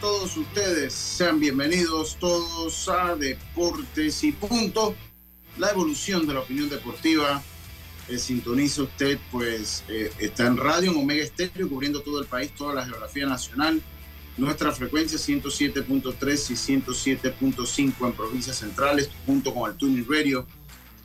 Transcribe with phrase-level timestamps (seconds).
[0.00, 0.94] Todos ustedes.
[0.94, 4.94] Sean bienvenidos todos a Deportes y Punto.
[5.58, 7.42] La evolución de la opinión deportiva.
[8.08, 12.52] Eh, sintoniza usted, pues eh, está en radio en Omega Estéreo, cubriendo todo el país,
[12.54, 13.82] toda la geografía nacional.
[14.36, 20.46] Nuestra frecuencia 107.3 y 107.5 en provincias centrales, junto con el Tuning Radio.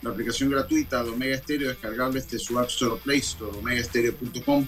[0.02, 4.68] La aplicación gratuita de Omega Estéreo, descargable desde su App Store Play Store, omegaestereo.com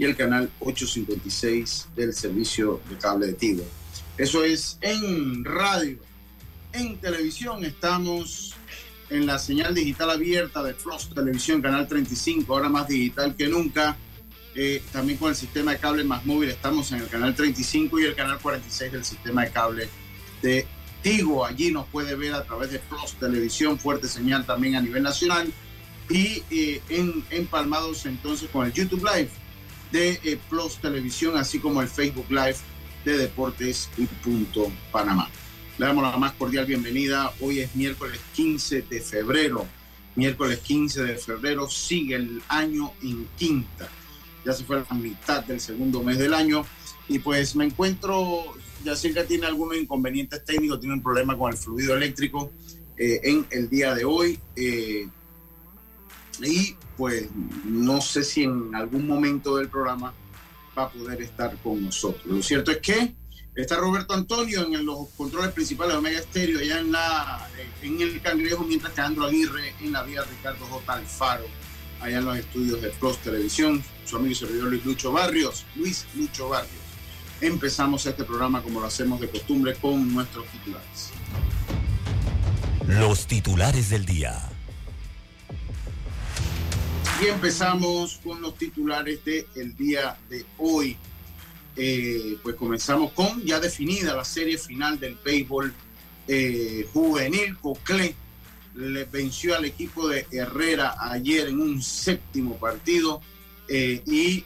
[0.00, 3.64] y el canal 856 del servicio de cable de Tigo.
[4.16, 5.98] Eso es en radio.
[6.72, 8.54] En televisión estamos
[9.10, 13.98] en la señal digital abierta de Frost Televisión, canal 35, ahora más digital que nunca.
[14.54, 18.04] Eh, también con el sistema de cable más móvil estamos en el canal 35 y
[18.04, 19.88] el canal 46 del sistema de cable
[20.40, 20.66] de
[21.02, 21.44] Tigo.
[21.44, 25.52] Allí nos puede ver a través de Frost Televisión, fuerte señal también a nivel nacional.
[26.08, 29.28] Y eh, en, empalmados entonces con el YouTube Live
[29.92, 32.56] de eh, Plus Televisión, así como el Facebook Live
[33.04, 35.28] de Deportes y Punto Panamá.
[35.78, 37.32] Le damos la más cordial bienvenida.
[37.40, 39.66] Hoy es miércoles 15 de febrero.
[40.14, 43.88] Miércoles 15 de febrero sigue el año en quinta.
[44.44, 46.64] Ya se fue la mitad del segundo mes del año.
[47.08, 48.44] Y pues me encuentro,
[48.84, 52.52] ya sé que tiene algunos inconvenientes técnicos, tiene un problema con el fluido eléctrico
[52.96, 54.38] eh, en el día de hoy.
[54.56, 55.08] Eh,
[56.42, 57.28] y pues
[57.64, 60.12] no sé si en algún momento del programa
[60.76, 62.24] va a poder estar con nosotros.
[62.26, 63.14] Lo cierto es que
[63.54, 67.48] está Roberto Antonio en los controles principales de Omega Estéreo, allá en, la,
[67.82, 70.92] en el Cangrejo, mientras que Andro Aguirre en la vía Ricardo J.
[70.92, 71.46] Alfaro,
[72.00, 76.06] allá en los estudios de Plus Televisión, su amigo y servidor Luis Lucho Barrios, Luis
[76.14, 76.80] Lucho Barrios.
[77.40, 81.10] Empezamos este programa como lo hacemos de costumbre con nuestros titulares.
[82.86, 84.49] Los titulares del día.
[87.22, 90.96] Y empezamos con los titulares del el día de hoy.
[91.76, 95.74] Eh, pues comenzamos con ya definida la serie final del béisbol
[96.26, 97.58] eh, juvenil.
[97.58, 98.14] Cocle
[98.74, 103.20] le venció al equipo de Herrera ayer en un séptimo partido
[103.68, 104.44] eh, y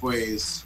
[0.00, 0.64] pues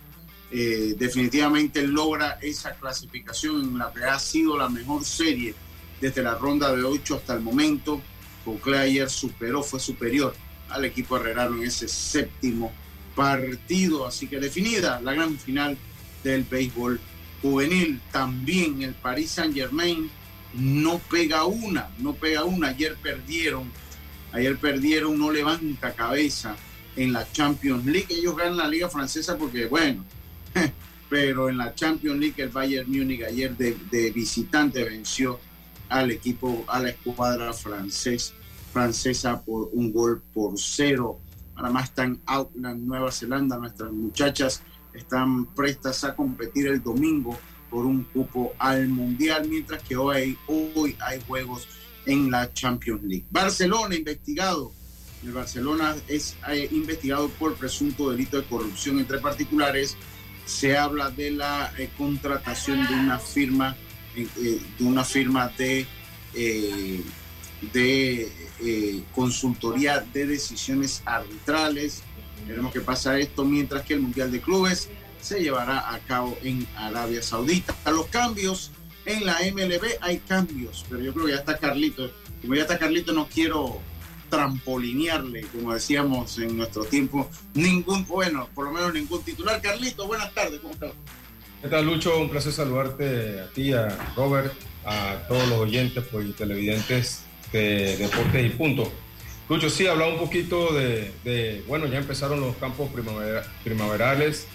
[0.50, 5.55] definitivamente logra esa clasificación en la que ha sido la mejor serie
[6.00, 8.00] desde la ronda de ocho hasta el momento.
[8.47, 10.34] Cocle ayer superó, fue superior
[10.69, 12.72] al equipo herrerano en ese séptimo
[13.14, 14.06] partido.
[14.06, 15.76] Así que definida la gran final
[16.22, 17.00] del béisbol
[17.42, 18.00] juvenil.
[18.10, 20.10] También el Paris Saint Germain
[20.54, 22.69] no pega una, no pega una.
[22.69, 23.70] Ayer perdieron,
[24.32, 26.56] ayer perdieron, no levanta cabeza
[26.96, 28.06] en la Champions League.
[28.10, 30.04] Ellos ganan la liga francesa porque, bueno,
[31.08, 35.38] pero en la Champions League el Bayern Múnich ayer de, de visitante venció
[35.88, 38.34] al equipo, a la escuadra francés
[38.74, 41.20] francesa por un gol por cero.
[41.54, 43.56] Además está en Auckland, Nueva Zelanda.
[43.56, 44.62] Nuestras muchachas
[44.92, 47.38] están prestas a competir el domingo
[47.70, 51.68] por un cupo al Mundial, mientras que hoy, hoy hay juegos
[52.04, 53.24] en la Champions League.
[53.30, 54.72] Barcelona investigado.
[55.22, 59.96] El Barcelona es eh, investigado por presunto delito de corrupción entre particulares.
[60.46, 63.76] Se habla de la eh, contratación de una firma,
[64.16, 65.86] eh, de una firma de
[67.72, 72.02] de eh, consultoría de decisiones arbitrales.
[72.46, 74.88] Veremos qué pasa esto mientras que el Mundial de Clubes
[75.20, 77.75] se llevará a cabo en Arabia Saudita.
[77.84, 78.70] A los cambios
[79.06, 82.11] en la MLB hay cambios, pero yo creo que ya está Carlito.
[82.43, 83.81] Como ya está Carlito, no quiero
[84.28, 89.61] trampolinearle, como decíamos en nuestro tiempo, ningún, bueno, por lo menos ningún titular.
[89.62, 90.93] Carlito, buenas tardes, ¿cómo estás?
[91.62, 92.19] ¿Qué tal, Lucho?
[92.19, 94.52] Un placer saludarte a ti, a Robert,
[94.84, 97.24] a todos los oyentes pues, y televidentes
[97.58, 98.92] de deportes y punto.
[99.48, 102.90] Lucho, sí, hablaba un poquito de, bueno, ya empezaron los campos
[103.62, 104.46] primaverales,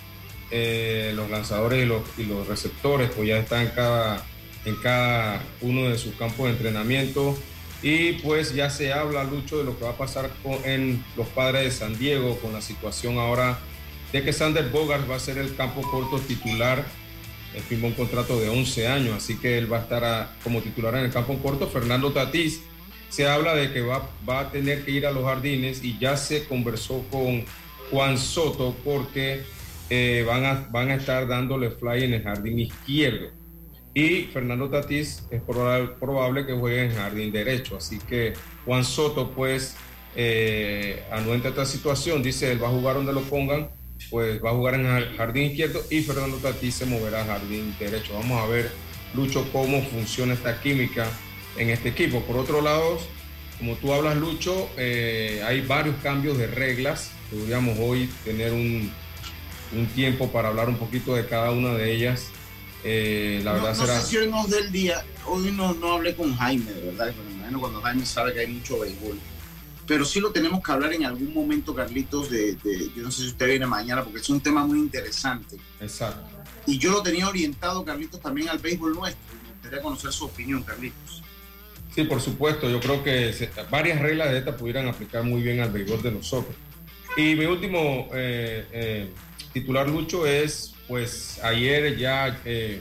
[0.51, 4.25] eh, los lanzadores y los, y los, receptores, pues ya están cada,
[4.65, 7.37] en cada uno de sus campos de entrenamiento.
[7.81, 11.27] Y pues ya se habla, Lucho, de lo que va a pasar con, en los
[11.27, 13.59] padres de San Diego con la situación ahora
[14.11, 16.83] de que Sander Bogart va a ser el campo corto titular.
[17.53, 20.95] Él firmó un contrato de 11 años, así que él va a estar como titular
[20.95, 21.67] en el campo corto.
[21.67, 22.61] Fernando Tatís
[23.09, 26.15] se habla de que va, va a tener que ir a los jardines y ya
[26.15, 27.43] se conversó con
[27.91, 29.43] Juan Soto porque
[29.89, 33.31] eh, van, a, van a estar dándole fly en el jardín izquierdo.
[33.93, 37.77] Y Fernando Tatís es probable, que juegue en jardín derecho.
[37.77, 38.33] Así que
[38.65, 39.75] Juan Soto, pues,
[40.15, 43.69] eh, anuente esta situación, dice él va a jugar donde lo pongan,
[44.09, 48.13] pues va a jugar en jardín izquierdo y Fernando Tatís se moverá a jardín derecho.
[48.13, 48.71] Vamos a ver,
[49.15, 51.07] Lucho, cómo funciona esta química
[51.57, 52.21] en este equipo.
[52.21, 52.99] Por otro lado,
[53.57, 57.11] como tú hablas, Lucho, eh, hay varios cambios de reglas.
[57.29, 58.91] Podríamos hoy tener un,
[59.73, 62.27] un tiempo para hablar un poquito de cada una de ellas.
[62.83, 63.99] Eh, la verdad no, será.
[63.99, 67.29] sé si hoy nos del día, hoy no, no hablé con Jaime, de verdad, pero
[67.29, 69.19] imagino cuando Jaime sabe que hay mucho béisbol.
[69.85, 73.23] Pero sí lo tenemos que hablar en algún momento, Carlitos, de, de, yo no sé
[73.23, 75.57] si usted viene mañana, porque es un tema muy interesante.
[75.81, 76.23] Exacto.
[76.67, 79.35] Y yo lo tenía orientado, Carlitos, también al béisbol nuestro.
[79.43, 81.23] Me gustaría conocer su opinión, Carlitos.
[81.99, 82.69] Sí, por supuesto.
[82.69, 86.55] Yo creo que varias reglas de estas pudieran aplicar muy bien al de nosotros.
[87.17, 89.09] Y mi último eh, eh,
[89.51, 92.79] titular, Lucho, es pues ayer ya eh,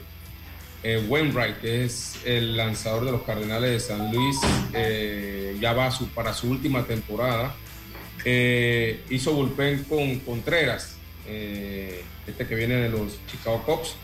[1.09, 4.37] Wainwright, que es el lanzador de los Cardenales de San Luis,
[5.59, 7.53] ya va su, para su última temporada.
[9.09, 10.95] Hizo bullpen con Contreras,
[11.25, 13.97] este que viene de los Chicago Cubs,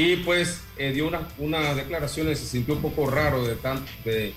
[0.00, 4.32] y pues eh, dio unas una declaraciones, se sintió un poco raro de tanto, de,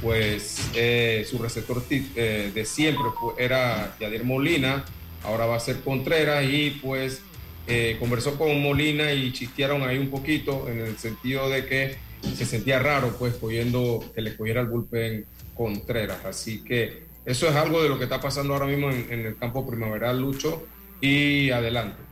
[0.00, 4.84] pues eh, su receptor eh, de siempre era Yadier Molina,
[5.24, 7.22] ahora va a ser Contreras y pues
[7.66, 11.96] eh, conversó con Molina y chistearon ahí un poquito en el sentido de que
[12.36, 15.24] se sentía raro pues cogiendo que le cogiera el bullpen
[15.56, 19.26] Contreras, así que eso es algo de lo que está pasando ahora mismo en, en
[19.26, 20.68] el campo primaveral Lucho
[21.00, 22.09] y adelante.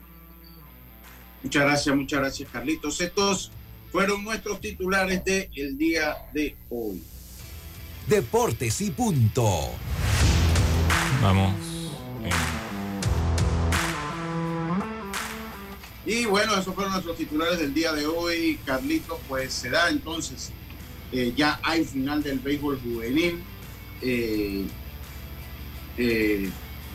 [1.43, 2.99] Muchas gracias, muchas gracias, Carlitos.
[3.01, 3.51] Estos
[3.91, 7.01] fueron nuestros titulares del el día de hoy.
[8.07, 9.71] Deportes y punto.
[11.21, 11.53] Vamos.
[16.05, 19.19] Y bueno, esos fueron nuestros titulares del día de hoy, Carlitos.
[19.27, 20.51] Pues se da entonces,
[21.11, 23.43] eh, ya hay final del béisbol juvenil.
[24.01, 24.65] Eh,
[25.97, 26.49] eh,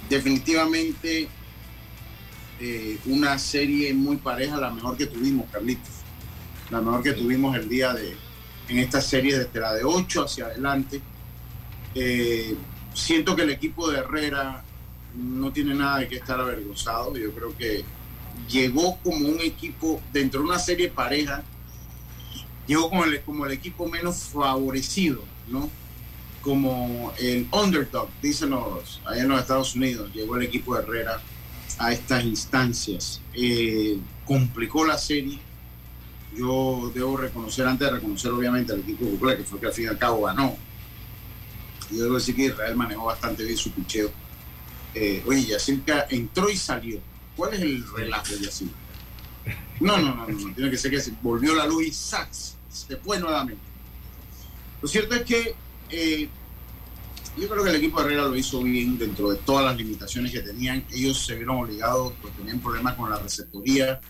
[0.09, 1.29] definitivamente
[2.61, 5.91] eh, una serie muy pareja, la mejor que tuvimos, Carlitos.
[6.71, 8.17] La mejor que tuvimos el día de,
[8.69, 11.01] en esta serie desde la de 8 hacia adelante.
[11.95, 12.55] Eh,
[12.95, 14.63] siento que el equipo de Herrera
[15.15, 17.17] no tiene nada de que estar avergonzado.
[17.17, 17.85] Yo creo que
[18.49, 21.43] llegó como un equipo dentro de una serie pareja,
[22.67, 25.71] llegó como el, como el equipo menos favorecido, ¿no?
[26.41, 31.23] Como el underdog, dicen los allá en los Estados Unidos, llegó el equipo de Herrera
[31.79, 33.21] a estas instancias.
[33.35, 35.39] Eh, complicó la serie.
[36.37, 39.85] Yo debo reconocer, antes de reconocer obviamente al equipo Bucla, que fue que al fin
[39.85, 40.57] y al cabo ganó.
[41.91, 44.11] Yo debo decir que Israel manejó bastante bien su picheo.
[44.95, 47.01] Eh, oye, Yacirca entró y salió.
[47.37, 48.75] ¿Cuál es el relajo de Yacirca?
[49.81, 52.57] No, no, no, no, no, tiene que ser que se volvió la luz y ¡sax!
[52.75, 53.63] se fue nuevamente.
[54.83, 55.55] Lo cierto es que
[55.91, 56.29] eh,
[57.37, 60.33] yo creo que el equipo de Herrera lo hizo bien dentro de todas las limitaciones
[60.33, 60.85] que tenían.
[60.93, 64.01] Ellos se vieron obligados, pues tenían problemas con la receptoría,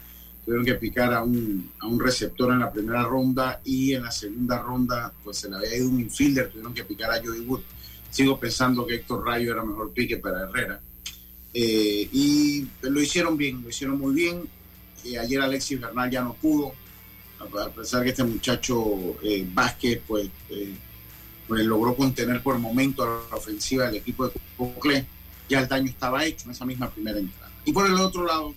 [0.45, 4.11] tuvieron que picar a un, a un receptor en la primera ronda y en la
[4.11, 7.63] segunda ronda pues se le había ido un infielder, tuvieron que picar a Joey Wood.
[8.11, 10.81] Sigo pensando que Héctor Rayo era mejor pique para Herrera.
[11.53, 14.43] Eh, y lo hicieron bien, lo hicieron muy bien.
[15.05, 16.73] Eh, ayer Alexis Bernal ya no pudo,
[17.41, 20.75] a pesar que este muchacho eh, Vázquez pues, eh,
[21.47, 25.07] pues logró contener por momento a la ofensiva del equipo de Cocle.
[25.49, 27.53] Ya el daño estaba hecho en esa misma primera entrada.
[27.65, 28.55] Y por el otro lado,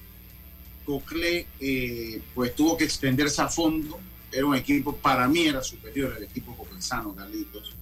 [0.86, 4.00] Cocle eh, pues tuvo que extenderse a fondo.
[4.32, 7.76] Era un equipo, para mí era superior al equipo copensano, Carlitos.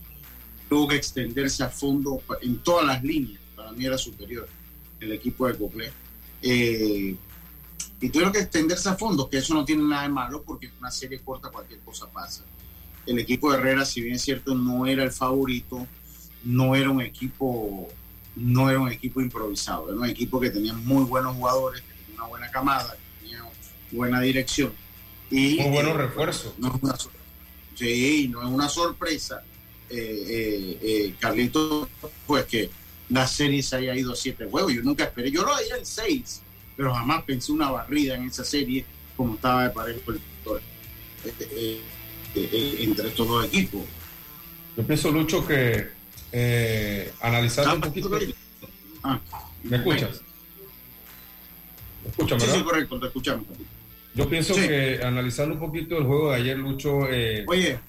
[0.70, 3.42] Tuvo que extenderse a fondo en todas las líneas.
[3.56, 4.48] Para mí era superior
[5.00, 5.92] el equipo de Cocle.
[6.42, 7.16] Eh,
[8.02, 10.74] y tuvieron que extenderse a fondo, que eso no tiene nada de malo porque en
[10.80, 12.44] una serie corta cualquier cosa pasa.
[13.06, 15.88] El equipo de Herrera, si bien es cierto, no era el favorito,
[16.44, 17.88] no era un equipo,
[18.36, 22.22] no era un equipo improvisado, era un equipo que tenía muy buenos jugadores, que tenía
[22.22, 23.44] una buena camada, que tenía
[23.92, 24.74] buena dirección.
[25.30, 26.54] Y, Muy buenos eh, refuerzos.
[26.58, 27.12] No es una, sor-
[27.76, 29.44] sí, no es una sorpresa,
[29.90, 31.88] eh, eh, eh, Carlito,
[32.26, 32.70] pues que
[33.10, 34.74] la serie se haya ido a siete juegos.
[34.74, 36.42] Yo nunca esperé, yo lo veía en seis,
[36.76, 38.86] pero jamás pensé una barrida en esa serie
[39.16, 40.20] como estaba de parejo el
[42.36, 43.82] eh, entre estos dos equipos.
[44.75, 45.88] Yo pienso, Lucho, que
[46.32, 48.10] eh, analizando un poquito.
[49.04, 49.20] Ah,
[49.63, 50.22] ¿Me escuchas?
[52.04, 53.46] ¿Me escuchas, Sí, sí, correcto, te escuchamos.
[54.13, 57.10] Yo pienso que analizando un poquito el juego de ayer, Lucho.
[57.10, 57.80] Eh, Oye,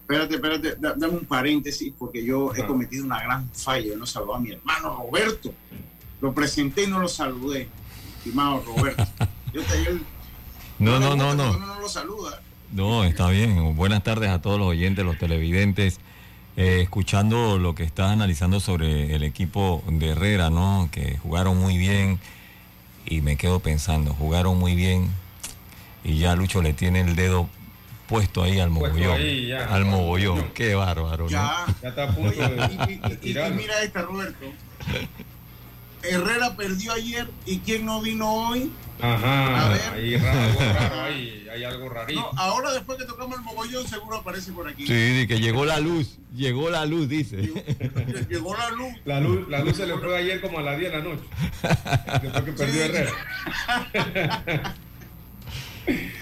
[0.00, 3.86] espérate, espérate, dame un paréntesis, porque yo he cometido una gran falla.
[3.86, 5.54] Yo no saludé a mi hermano Roberto.
[6.20, 7.68] Lo presenté y no lo saludé,
[8.16, 9.04] estimado Roberto.
[9.52, 9.98] Yo te ayer,
[10.78, 11.58] no, no, no, no.
[11.58, 12.40] No lo saluda.
[12.72, 13.76] No, está bien.
[13.76, 16.00] Buenas tardes a todos los oyentes, los televidentes.
[16.56, 20.88] Eh, escuchando lo que estás analizando sobre el equipo de Herrera, ¿no?
[20.90, 22.18] Que jugaron muy bien
[23.06, 25.08] y me quedo pensando, jugaron muy bien
[26.02, 27.48] y ya Lucho le tiene el dedo
[28.08, 29.20] puesto ahí al mogollón.
[29.68, 31.24] al mogollón, qué bárbaro.
[31.24, 31.30] ¿no?
[31.30, 34.46] Ya, ya está a punto de, y, mira esta, Roberto.
[36.02, 38.72] Herrera perdió ayer y quién no vino hoy.
[39.00, 39.80] Ajá, a ver.
[39.92, 42.20] Ahí, algo raro ahí, hay algo rarito.
[42.20, 44.86] No, ahora después que tocamos el mogollón seguro aparece por aquí.
[44.86, 47.36] Sí, que llegó la luz, llegó la luz, dice.
[48.28, 48.92] Llegó, la luz.
[49.04, 49.48] La luz.
[49.48, 51.22] La luz se le fue ayer como a las 10 de la noche.
[52.22, 53.12] después que perdió Herrera.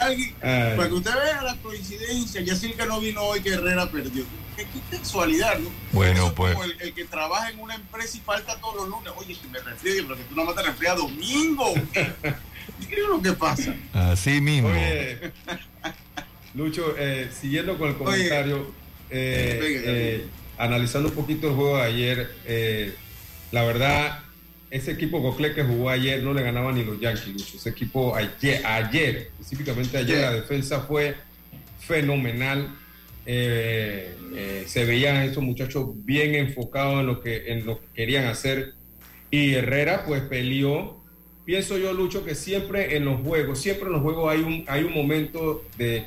[0.01, 3.91] Alguien, para que usted vea la coincidencia, ya sé que no vino hoy que Herrera
[3.91, 4.25] perdió.
[4.57, 5.71] Qué, casualidad, ¿no?
[5.93, 6.55] Bueno, pues.
[6.55, 9.13] Como el, que trabaja en una empresa y falta todos los lunes.
[9.17, 11.75] Oye, que me resfríe, pero que tú no me te resfrías domingo.
[11.93, 13.75] ¿Qué, es lo que pasa?
[13.93, 14.69] Así mismo.
[14.69, 15.33] Oye,
[16.55, 18.73] Lucho, eh, siguiendo con el comentario,
[19.11, 22.31] eh, eh, analizando un poquito el juego de ayer,
[23.53, 24.26] la verdad
[24.71, 28.65] ese equipo Cocle que jugó ayer no le ganaba ni los Yankees, Ese equipo ayer,
[28.67, 31.15] ayer específicamente ayer, la defensa fue
[31.81, 32.75] fenomenal.
[33.29, 38.27] Eh, eh, se veían esos muchachos bien enfocados en lo, que, en lo que querían
[38.27, 38.75] hacer.
[39.31, 41.05] Y Herrera, pues peleó.
[41.45, 44.83] Pienso yo, Lucho, que siempre en los juegos, siempre en los juegos hay un, hay
[44.83, 46.05] un momento de,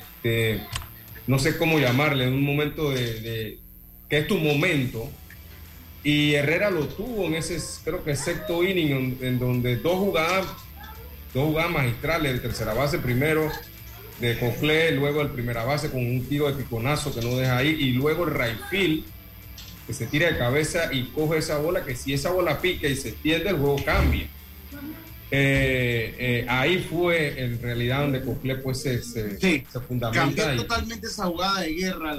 [1.26, 3.58] no sé cómo llamarle, un momento de, de
[4.10, 5.10] que es tu momento
[6.02, 10.46] y Herrera lo tuvo en ese, creo que sexto inning, en, donde dos jugadas,
[11.34, 13.50] dos jugadas magistrales, de tercera base primero
[14.20, 17.68] de Coclé, luego el primera base con un tiro de piconazo que no deja ahí,
[17.68, 19.04] y luego el field,
[19.86, 22.96] que se tira de cabeza y coge esa bola, que si esa bola pica y
[22.96, 24.28] se extiende, el juego cambia.
[25.32, 30.56] Eh, eh, ahí fue en realidad donde Cocle pues se, se, se fundamenta.
[30.56, 32.14] totalmente esa jugada de guerra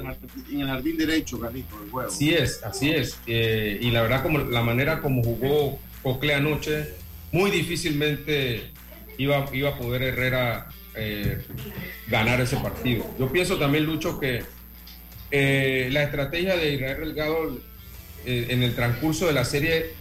[0.49, 2.09] en el jardín derecho, Carlito, del juego.
[2.09, 3.17] Así es, así es.
[3.27, 6.87] Eh, y la verdad, como la manera como jugó Cocle anoche,
[7.33, 8.71] muy difícilmente
[9.17, 10.69] iba, iba a poder Herrera
[12.07, 13.05] ganar ese partido.
[13.17, 14.43] Yo pienso también, Lucho, que
[15.31, 17.59] la estrategia de Israel Delgado
[18.25, 20.00] en el transcurso de la serie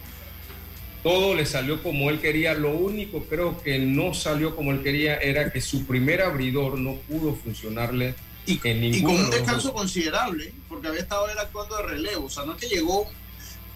[1.03, 2.53] todo le salió como él quería.
[2.53, 6.95] Lo único creo que no salió como él quería era que su primer abridor no
[7.07, 8.15] pudo funcionarle
[8.45, 12.25] y, en ningún Y con un descanso considerable, porque había estado él actuando de relevo.
[12.25, 13.09] O sea, no es que llegó,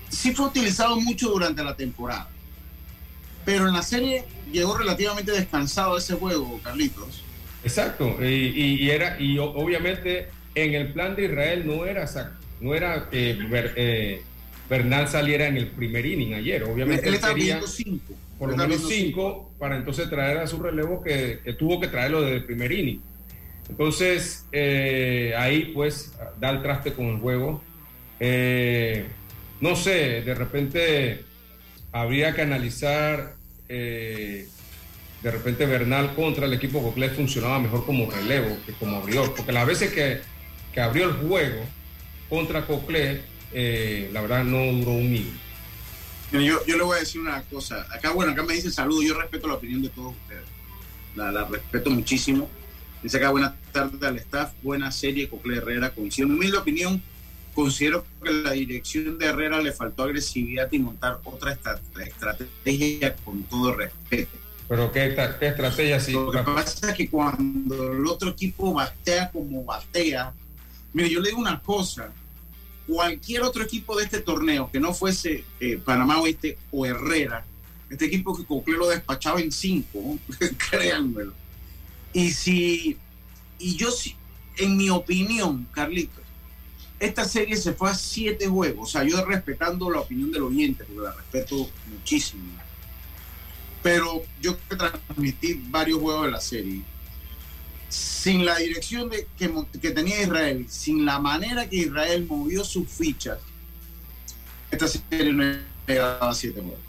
[0.10, 2.30] sí fue utilizado mucho durante la temporada.
[3.44, 7.22] Pero en la serie llegó relativamente descansado ese juego, Carlitos.
[7.64, 12.08] Exacto, y, era, y obviamente en el plan de Israel no era,
[12.60, 13.40] no era eh,
[13.76, 14.24] eh
[14.70, 16.64] Bernal saliera en el primer inning ayer.
[16.64, 18.14] Obviamente él, quería cinco.
[18.40, 22.38] por lo menos cinco para entonces traer a su relevo que, tuvo que traerlo desde
[22.38, 23.02] el primer inning.
[23.70, 27.64] Entonces eh, ahí pues da el traste con el juego.
[28.20, 29.06] Eh,
[29.62, 31.24] no sé, de repente
[31.92, 33.36] habría que analizar
[33.70, 34.48] eh,
[35.22, 39.52] de repente Bernal contra el equipo Coclet funcionaba mejor como relevo que como abridor, porque
[39.52, 40.20] las veces que,
[40.74, 41.62] que abrió el juego
[42.30, 43.22] contra Coclet
[43.58, 45.40] eh, la verdad no duró un minuto.
[46.34, 47.88] Yo, yo, le voy a decir una cosa.
[47.90, 49.02] Acá, bueno, acá me dice saludo.
[49.02, 50.44] Yo respeto la opinión de todos ustedes.
[51.16, 52.50] La, respeto muchísimo.
[53.02, 54.52] Dice acá, buenas tardes al staff.
[54.62, 55.92] Buena serie, Cocle Herrera.
[55.92, 56.28] Coincido.
[56.28, 57.02] En mi opinión,
[57.54, 63.74] considero que la dirección de Herrera le faltó agresividad y montar otra estrategia con todo
[63.74, 64.38] respeto.
[64.68, 66.12] ¿Pero qué, qué estrategia sí?
[66.12, 70.34] Lo que pasa es que cuando el otro equipo batea como batea,
[70.92, 72.12] mire, yo le digo una cosa
[72.88, 77.46] cualquier otro equipo de este torneo que no fuese eh, Panamá Oeste o Herrera,
[77.90, 80.18] este equipo que Cocle lo despachaba en cinco,
[80.70, 81.34] créanmelo.
[82.14, 82.98] Y si,
[83.60, 84.16] y yo sí,
[84.58, 86.24] en mi opinión, Carlitos,
[87.00, 90.86] esta serie se fue a siete juegos, o sea, yo respetando la opinión del oyente,
[90.86, 92.44] porque la respeto muchísimo.
[93.84, 96.82] Pero yo transmití varios juegos de la serie
[97.96, 103.38] sin la dirección de, que, tenía Israel, sin la manera que Israel movió sus fichas,
[104.72, 106.80] esta serie no llegaba a siete juegos.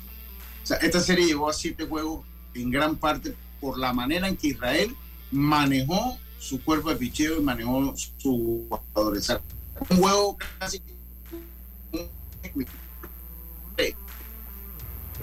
[0.63, 4.37] O sea, esta serie llegó a siete juegos en gran parte por la manera en
[4.37, 4.97] que Israel
[5.31, 9.29] manejó su cuerpo de picheo y manejó sus jugadores.
[9.91, 10.83] un juego casi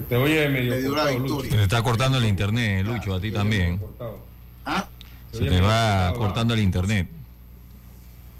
[0.08, 3.80] Te oye medio cortado, Se te está cortando el internet, Lucho, a ti también.
[4.64, 4.88] ¿Ah?
[5.34, 7.08] Se, te va cortando el internet.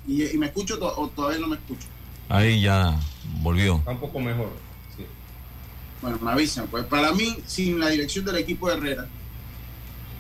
[0.06, 1.88] ¿Y, me escucho o todavía no me escucho?
[2.28, 2.98] Ahí ya
[3.42, 3.76] volvió.
[3.76, 4.50] Está un poco mejor.
[6.00, 6.68] Bueno, me avisan.
[6.68, 9.08] Pues para mí, sin la dirección del equipo de Herrera,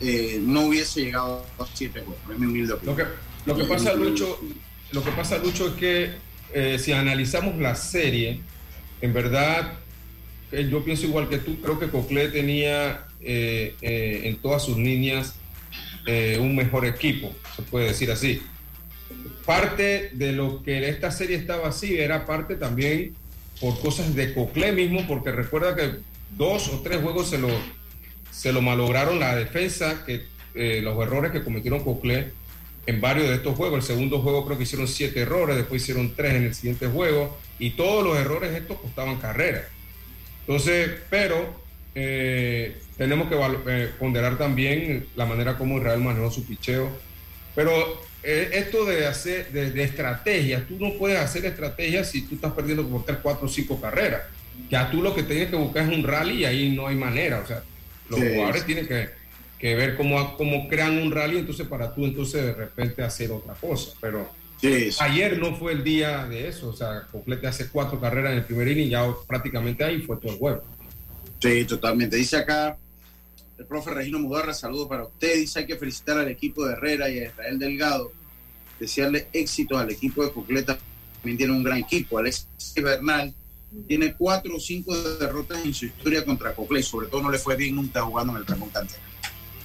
[0.00, 2.22] eh, no hubiese llegado a siete juegos.
[2.32, 3.04] Es mi humilde Lo que,
[3.46, 4.40] lo que pasa, Lucho,
[4.90, 6.10] lo que pasa, Lucho, es que
[6.52, 8.40] eh, si analizamos la serie,
[9.00, 9.74] en verdad,
[10.50, 15.34] eh, yo pienso igual que tú, creo que Cocle tenía en todas sus líneas
[16.06, 18.42] un mejor equipo, se puede decir así.
[19.44, 23.14] Parte de lo que esta serie estaba así era parte también
[23.60, 25.92] por cosas de Cocle mismo, porque recuerda que
[26.36, 27.48] dos o tres juegos se lo,
[28.30, 32.32] se lo malograron la defensa, que eh, los errores que cometieron Cocle
[32.86, 33.78] en varios de estos juegos.
[33.78, 37.38] El segundo juego creo que hicieron siete errores, después hicieron tres en el siguiente juego,
[37.58, 39.68] y todos los errores estos costaban carrera.
[40.40, 41.63] Entonces, pero
[41.94, 43.36] eh, tenemos que
[43.66, 46.90] eh, ponderar también la manera como Israel manejó su picheo.
[47.54, 47.72] Pero
[48.22, 52.86] eh, esto de hacer, de, estrategias, tú no puedes hacer estrategias si tú estás perdiendo
[52.88, 54.22] por cuatro o cinco carreras.
[54.70, 57.40] Ya tú lo que tienes que buscar es un rally y ahí no hay manera.
[57.40, 57.62] O sea,
[58.08, 59.08] los jugadores tienen que,
[59.58, 63.54] que, ver cómo, cómo crean un rally, entonces para tú entonces de repente hacer otra
[63.54, 63.92] cosa.
[64.00, 64.28] Pero
[65.00, 66.68] ayer no fue el día de eso.
[66.68, 70.16] O sea, complete hace cuatro carreras en el primer inning y ya prácticamente ahí fue
[70.16, 70.64] todo el juego.
[71.44, 72.16] Sí, totalmente.
[72.16, 72.78] Dice acá
[73.58, 75.36] el profe Regino Mudarra, saludos para usted.
[75.36, 78.12] Dice hay que felicitar al equipo de Herrera y a Israel Delgado.
[78.80, 80.78] Desearle éxito al equipo de Cocleta.
[81.16, 82.18] También tiene un gran equipo.
[82.18, 83.34] Alex Bernal
[83.86, 86.82] tiene cuatro o cinco derrotas en su historia contra Cocle.
[86.82, 88.70] Sobre todo no le fue bien nunca jugando en el Ramón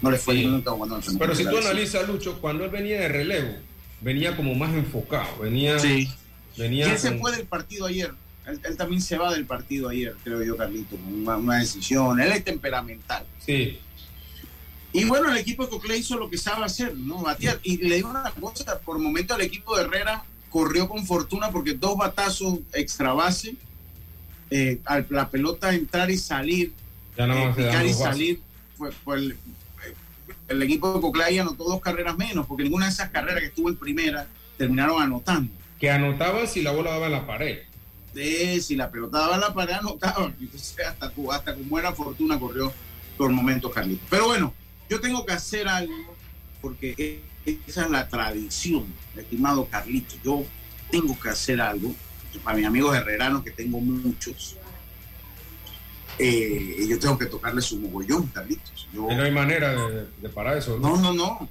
[0.02, 2.72] No le fue bien nunca jugando en el Pero si tú analizas, Lucho, cuando él
[2.72, 3.56] venía de relevo,
[4.02, 5.40] venía como más enfocado.
[5.42, 6.10] Venía, sí.
[6.58, 8.12] venía él se fue del partido ayer.
[8.50, 12.20] Él, también se va del partido ayer, creo yo, Carlito, con una, decisión.
[12.20, 13.24] Él es temperamental.
[13.40, 13.80] Sí.
[14.92, 17.22] Y bueno, el equipo de Cocle hizo lo que sabe hacer, ¿no?
[17.22, 17.60] Batear.
[17.64, 21.74] Y le digo una cosa, por momento el equipo de Herrera corrió con fortuna porque
[21.74, 23.56] dos batazos extra base,
[24.50, 26.74] eh, la pelota entrar y salir,
[27.16, 28.42] ya no eh, picar y salir,
[28.78, 29.38] pues, el,
[30.48, 33.70] el, equipo de Cocle anotó dos carreras menos, porque ninguna de esas carreras que estuvo
[33.70, 35.52] en primera terminaron anotando.
[35.80, 37.69] Que anotaban si la bola daba en la pared
[38.14, 40.26] de si la pelota daba la pared, anotaba.
[40.40, 42.74] Entonces, hasta, hasta con buena fortuna corrió
[43.18, 44.08] por momentos Carlitos.
[44.10, 44.54] Pero bueno,
[44.90, 46.16] yo tengo que hacer algo
[46.62, 50.20] porque esa es la tradición, estimado Carlitos.
[50.24, 50.46] Yo
[50.90, 51.94] tengo que hacer algo
[52.44, 54.56] para mis amigos herreranos, que tengo muchos.
[56.18, 58.88] Eh, yo tengo que tocarle su mogollón, Carlitos.
[58.94, 59.74] no hay manera
[60.22, 60.78] de, parar eso.
[60.80, 61.50] No, no, no.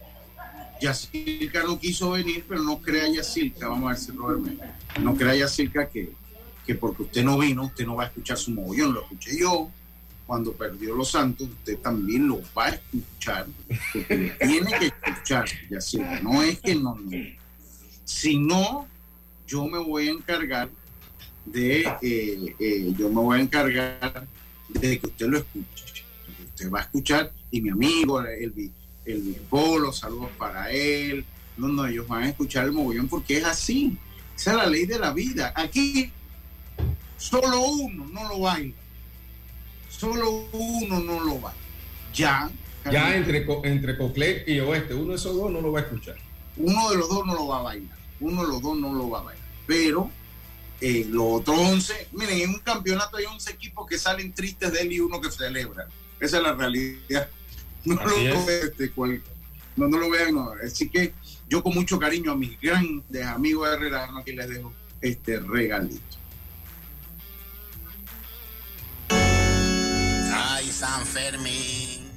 [0.80, 5.02] Yacirca no quiso venir, pero no crea Yacirca, vamos a ver si Robert me...
[5.02, 6.12] No crea Yacirca que,
[6.68, 9.70] que porque usted no vino, usted no va a escuchar su mogollón, lo escuché yo.
[10.26, 13.46] Cuando perdió Los Santos, usted también lo va a escuchar,
[13.90, 17.10] porque tiene que escuchar, ya sea, no es que no, no.
[18.04, 18.86] Si no,
[19.46, 20.68] yo me voy a encargar
[21.46, 24.26] de, eh, eh, yo me voy a encargar
[24.68, 26.04] de que usted lo escuche.
[26.48, 28.70] Usted va a escuchar, y mi amigo, el,
[29.06, 31.24] el, Polo, saludos para él.
[31.56, 33.96] No, no, ellos van a escuchar el mogollón porque es así.
[34.36, 35.54] Esa es la ley de la vida.
[35.56, 36.12] Aquí
[37.18, 38.74] Solo uno no lo baila.
[39.90, 41.60] Solo uno no lo baila.
[42.14, 42.50] Ya.
[42.90, 46.16] Ya entre, entre Coclet y Oeste, uno de esos dos no lo va a escuchar.
[46.56, 47.98] Uno de los dos no lo va a bailar.
[48.20, 49.44] Uno de los dos no lo va a bailar.
[49.66, 50.10] Pero
[50.80, 54.80] eh, los otros 11, miren, en un campeonato hay 11 equipos que salen tristes de
[54.80, 55.88] él y uno que celebra.
[56.20, 57.28] Esa es la realidad.
[57.84, 58.92] No lo, este,
[59.76, 60.34] no, no, lo vean.
[60.34, 60.52] No.
[60.62, 61.14] Así que
[61.48, 66.17] yo con mucho cariño a mis grandes amigos de Herrera, aquí les dejo este regalito.
[70.78, 72.08] San Fermín.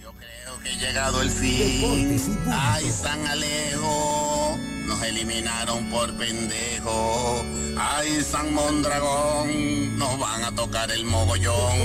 [0.00, 2.18] Yo creo que he llegado el fin.
[2.50, 4.56] Ay, San Alejo.
[4.86, 7.44] Nos eliminaron por pendejo.
[7.76, 9.98] Ay, San Mondragón.
[9.98, 11.78] Nos van a tocar el mogollón.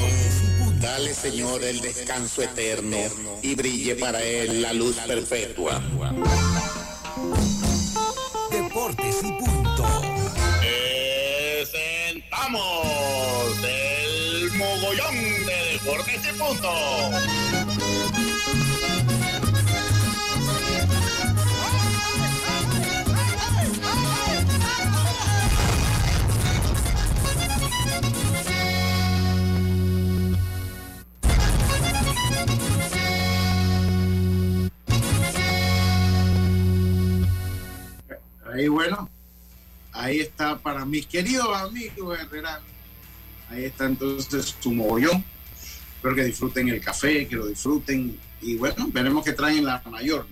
[0.79, 2.97] Dale, Señor, el descanso eterno
[3.41, 5.81] y brille para él la luz perpetua.
[38.45, 39.09] Ahí bueno,
[39.97, 42.61] Ahí está para mis queridos amigos Herrera.
[43.49, 45.23] Ahí está entonces su mogollón.
[45.97, 48.15] Espero que disfruten el café, que lo disfruten.
[48.41, 50.27] Y bueno, veremos qué traen la mayor.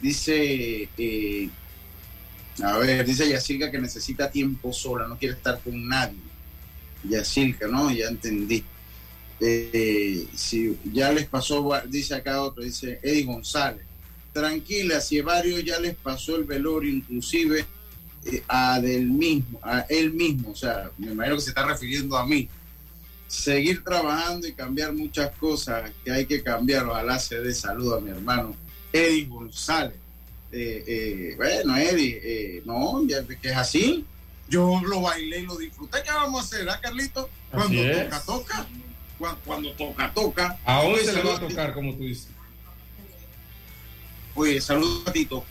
[0.00, 1.50] Dice, eh,
[2.62, 6.16] a ver, dice Yacirca que necesita tiempo sola, no quiere estar con nadie.
[7.04, 7.90] Yacirca, ¿no?
[7.90, 8.64] Ya entendí.
[9.38, 13.84] Eh, si ya les pasó, dice acá otro, dice Eddie González.
[14.32, 17.66] Tranquila, si varios ya les pasó el velorio, inclusive
[18.24, 22.16] eh, a del mismo, a él mismo, o sea, me imagino que se está refiriendo
[22.16, 22.48] a mí.
[23.28, 26.86] Seguir trabajando y cambiar muchas cosas que hay que cambiar.
[26.86, 28.56] Ojalá se dé salud a mi hermano
[28.92, 29.94] Eddie González.
[30.50, 34.04] Eh, eh, bueno, Eddie, no, ya que es así.
[34.48, 36.02] Yo lo bailé y lo disfruté.
[36.02, 37.28] ¿Qué vamos a hacer, ah, Carlito?
[37.50, 38.66] Cuando toca, toca.
[39.44, 40.58] Cuando, toca, toca.
[40.64, 42.28] ¿A dónde se le va a tocar, como tú dices?
[44.34, 45.44] Oye, saludos a Tito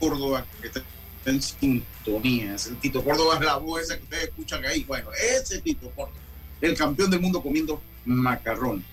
[0.00, 0.82] Córdoba, que está
[1.26, 2.56] en sintonía.
[2.66, 4.82] El Tito Córdoba es la voz esa que ustedes escuchan ahí.
[4.84, 6.18] Bueno, ese Tito Córdoba,
[6.60, 8.84] el campeón del mundo comiendo macarrón.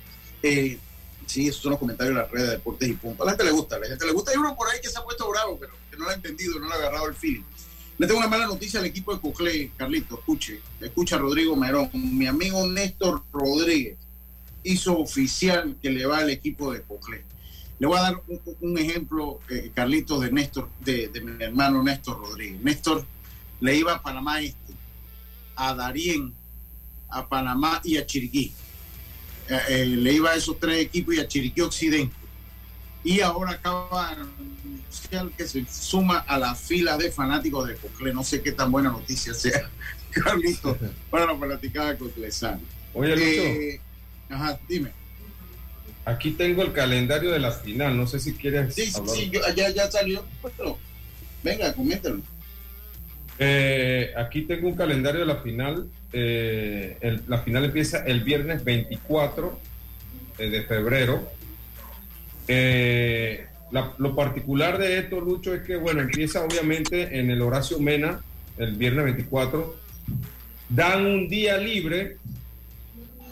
[0.43, 0.77] Eh,
[1.25, 3.23] sí, esos son los comentarios de las redes de deportes y punto.
[3.23, 4.31] A la gente le gusta, a la gente le gusta.
[4.31, 6.59] Hay uno por ahí que se ha puesto bravo, pero que no lo ha entendido,
[6.59, 7.43] no le ha agarrado el feeling.
[7.97, 11.89] Le tengo una mala noticia al equipo de Coclé, Carlito, escuche, escucha Rodrigo Merón.
[11.93, 13.97] Mi amigo Néstor Rodríguez
[14.63, 17.23] hizo oficial que le va al equipo de Coclé.
[17.79, 18.21] Le voy a dar
[18.61, 22.61] un, ejemplo, eh, Carlito, de Néstor, de, mi hermano Néstor Rodríguez.
[22.61, 23.05] Néstor
[23.61, 24.73] le iba a Panamá Este,
[25.55, 26.33] a Darién,
[27.17, 28.53] a Panamá y a Chiriquí.
[29.49, 32.15] Eh, eh, le iba a esos tres equipos y a Chiriquí Occidente.
[33.03, 34.17] Y ahora acaba
[35.37, 38.13] que se suma a la fila de fanáticos de Cocle.
[38.13, 39.69] No sé qué tan buena noticia sea,
[40.11, 40.77] Carlito,
[41.09, 42.59] para la fanaticada coclesana.
[42.93, 44.35] Oye, Lucho.
[44.35, 44.91] ajá, dime.
[46.05, 48.73] Aquí tengo el calendario de la final, no sé si quieres.
[48.73, 50.25] Sí, sí, ya, ya salió.
[51.43, 52.21] venga, coméntalo.
[53.39, 55.87] Eh, aquí tengo un calendario de la final.
[56.11, 59.59] Eh, la final empieza el viernes 24
[60.39, 61.29] eh, de febrero.
[63.99, 68.21] lo particular de esto, Lucho, es que, bueno, empieza obviamente en el Horacio Mena,
[68.57, 69.75] el viernes 24.
[70.69, 72.17] Dan un día libre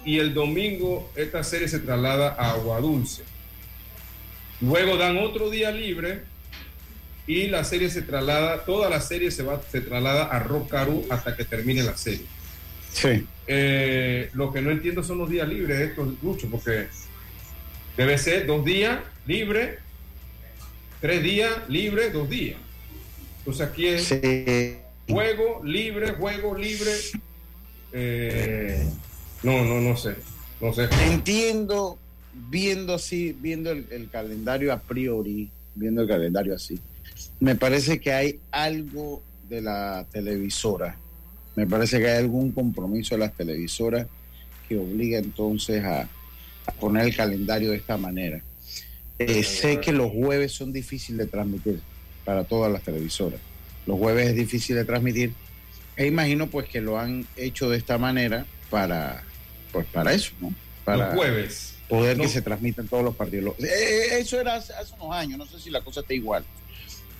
[0.05, 3.23] y el domingo esta serie se traslada a Agua Dulce.
[4.61, 6.21] Luego dan otro día libre
[7.27, 11.35] y la serie se traslada, toda la serie se va, se traslada a Rocaru hasta
[11.35, 12.25] que termine la serie.
[12.91, 13.25] Sí.
[13.47, 16.87] Eh, lo que no entiendo son los días libres de estos muchos, porque
[17.97, 19.79] debe ser dos días libre,
[21.01, 22.57] tres días libre, dos días.
[23.39, 24.15] Entonces aquí es
[25.07, 26.91] juego libre, juego libre.
[27.93, 28.87] Eh,
[29.43, 30.15] no, no, no sé.
[30.59, 30.89] No sé.
[31.05, 31.97] Entiendo,
[32.33, 36.79] viendo así, viendo el, calendario a priori, viendo el calendario así,
[37.39, 40.97] me parece que hay algo de la televisora.
[41.55, 44.07] Me parece que hay algún compromiso de las televisoras
[44.67, 46.07] que obliga entonces a,
[46.79, 48.41] poner el calendario de esta manera.
[49.19, 51.79] Eh, sé que los jueves son difíciles de transmitir
[52.25, 53.39] para todas las televisoras.
[53.85, 55.31] Los jueves es difícil de transmitir.
[55.95, 59.23] E imagino pues que lo han hecho de esta manera para,
[59.71, 60.53] pues para eso, ¿no?
[60.83, 61.74] Para los jueves.
[61.89, 63.55] Poder que se transmitan todos los partidos.
[63.59, 66.43] Eh, eh, eso era hace, unos años, no sé si la cosa está igual.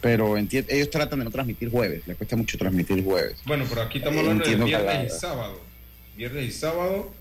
[0.01, 3.38] Pero ellos tratan de no transmitir jueves, les cuesta mucho transmitir jueves.
[3.45, 5.62] Bueno, pero aquí estamos hablando de viernes y sábado.
[6.15, 7.12] Viernes y sábado.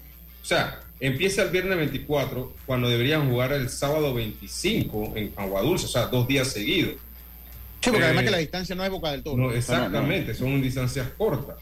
[0.43, 5.89] O sea, empieza el viernes 24, cuando deberían jugar el sábado 25 en Aguadulce, o
[5.89, 6.95] sea, dos días seguidos.
[7.81, 9.37] Sí, porque además que la eh, distancia no es Boca del Toro.
[9.37, 11.57] No, exactamente, son distancias cortas.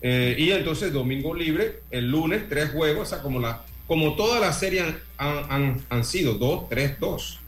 [0.00, 4.40] Eh, y entonces domingo libre, el lunes tres juegos, o sea, como, la, como todas
[4.40, 7.38] las series han, han, sido, dos, tres, dos.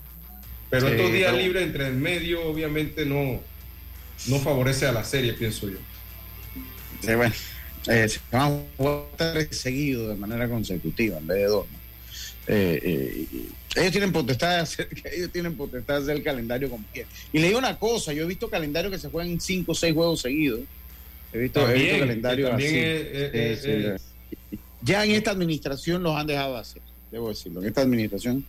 [0.70, 3.40] Pero estos días libres entre el medio obviamente no,
[4.26, 5.78] no favorece a la serie, pienso yo.
[7.00, 7.34] Sí, bueno,
[7.86, 11.66] eh, se van a jugar tres seguidos de manera consecutiva en vez de dos.
[12.46, 13.26] Eh,
[13.76, 17.10] ellos tienen potestad de hacer, ellos tienen potestad de hacer el calendario como quieran.
[17.32, 19.94] Y le digo una cosa, yo he visto calendarios que se juegan cinco o seis
[19.94, 20.60] juegos seguidos
[21.34, 22.78] He visto, el calendario así.
[24.84, 27.62] Ya en esta administración los han dejado hacer, debo decirlo.
[27.62, 28.44] En esta administración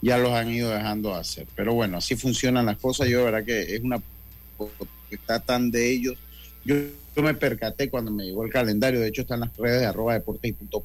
[0.00, 1.46] ya los han ido dejando hacer.
[1.54, 3.08] Pero bueno, así funcionan las cosas.
[3.08, 4.00] Yo, de verdad que es una
[5.10, 6.16] está tan de ellos.
[6.64, 6.76] Yo,
[7.16, 9.00] me percaté cuando me llegó el calendario.
[9.00, 10.82] De hecho, está en las redes de arroba deportes y punto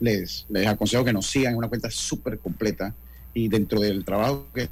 [0.00, 1.52] Les, les aconsejo que nos sigan.
[1.52, 2.94] Es una cuenta súper completa.
[3.34, 4.68] Y dentro del trabajo que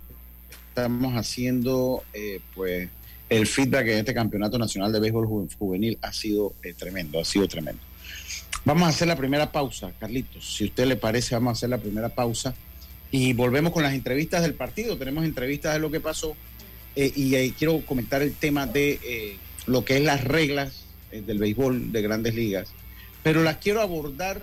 [0.69, 2.89] estamos haciendo, eh, pues
[3.29, 7.47] el feedback en este campeonato nacional de béisbol juvenil ha sido eh, tremendo, ha sido
[7.49, 7.83] tremendo.
[8.65, 10.57] Vamos a hacer la primera pausa, Carlitos.
[10.57, 12.55] Si a usted le parece, vamos a hacer la primera pausa
[13.11, 14.97] y volvemos con las entrevistas del partido.
[14.97, 16.37] Tenemos entrevistas de lo que pasó
[16.95, 21.93] eh, y quiero comentar el tema de lo que es las reglas eh, del béisbol
[21.93, 22.69] de grandes ligas,
[23.23, 24.43] pero las quiero abordar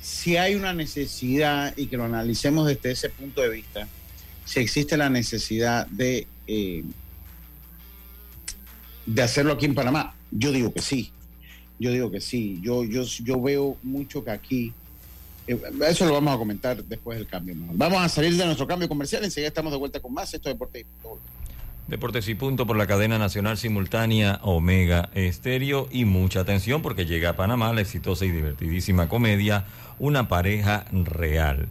[0.00, 3.88] si hay una necesidad y que lo analicemos desde ese punto de vista,
[4.44, 6.84] si existe la necesidad de, eh,
[9.06, 10.14] de hacerlo aquí en Panamá.
[10.30, 11.10] Yo digo que sí,
[11.78, 12.60] yo digo que sí.
[12.62, 14.72] Yo, yo, yo veo mucho que aquí,
[15.46, 17.54] eh, eso lo vamos a comentar después del cambio.
[17.72, 20.32] Vamos a salir de nuestro cambio comercial, enseguida estamos de vuelta con más.
[20.32, 20.86] Esto es Deportes
[21.86, 27.30] Deportes y Punto por la cadena nacional simultánea Omega Estéreo y mucha atención porque llega
[27.30, 29.66] a Panamá la exitosa y divertidísima comedia
[29.98, 31.68] Una pareja real.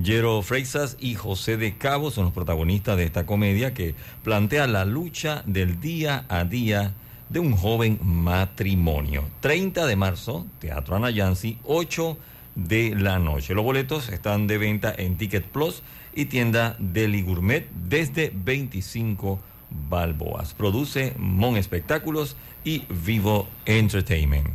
[0.00, 4.84] Jero Freixas y José de Cabo son los protagonistas de esta comedia que plantea la
[4.84, 6.92] lucha del día a día
[7.28, 9.24] de un joven matrimonio.
[9.40, 12.18] 30 de marzo, Teatro Anayansi, 8
[12.54, 13.54] de la noche.
[13.54, 15.82] Los boletos están de venta en Ticket Plus
[16.14, 19.38] y tienda Deli Gourmet desde 25
[19.88, 20.54] Balboas.
[20.54, 24.48] Produce Mon Espectáculos y Vivo Entertainment.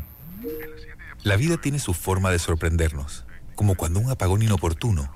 [1.24, 5.14] La vida tiene su forma de sorprendernos, como cuando un apagón inoportuno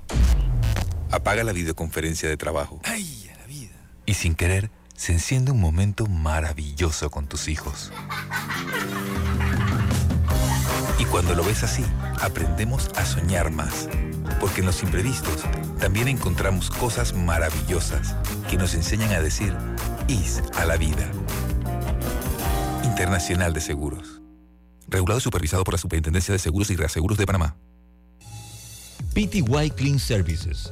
[1.10, 2.80] apaga la videoconferencia de trabajo.
[2.84, 3.74] ¡Ay, la vida!
[4.06, 7.92] Y sin querer, se enciende un momento maravilloso con tus hijos.
[10.98, 11.84] Y cuando lo ves así,
[12.22, 13.90] aprendemos a soñar más,
[14.40, 15.44] porque en los imprevistos
[15.80, 18.16] también encontramos cosas maravillosas
[18.50, 19.56] que nos enseñan a decir
[20.08, 21.12] IS a la vida.
[22.84, 24.22] Internacional de Seguros.
[24.88, 27.58] Regulado y supervisado por la Superintendencia de Seguros y Reaseguros de Panamá.
[29.14, 30.72] PTY Clean Services.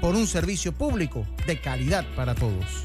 [0.00, 2.84] por un servicio público de calidad para todos.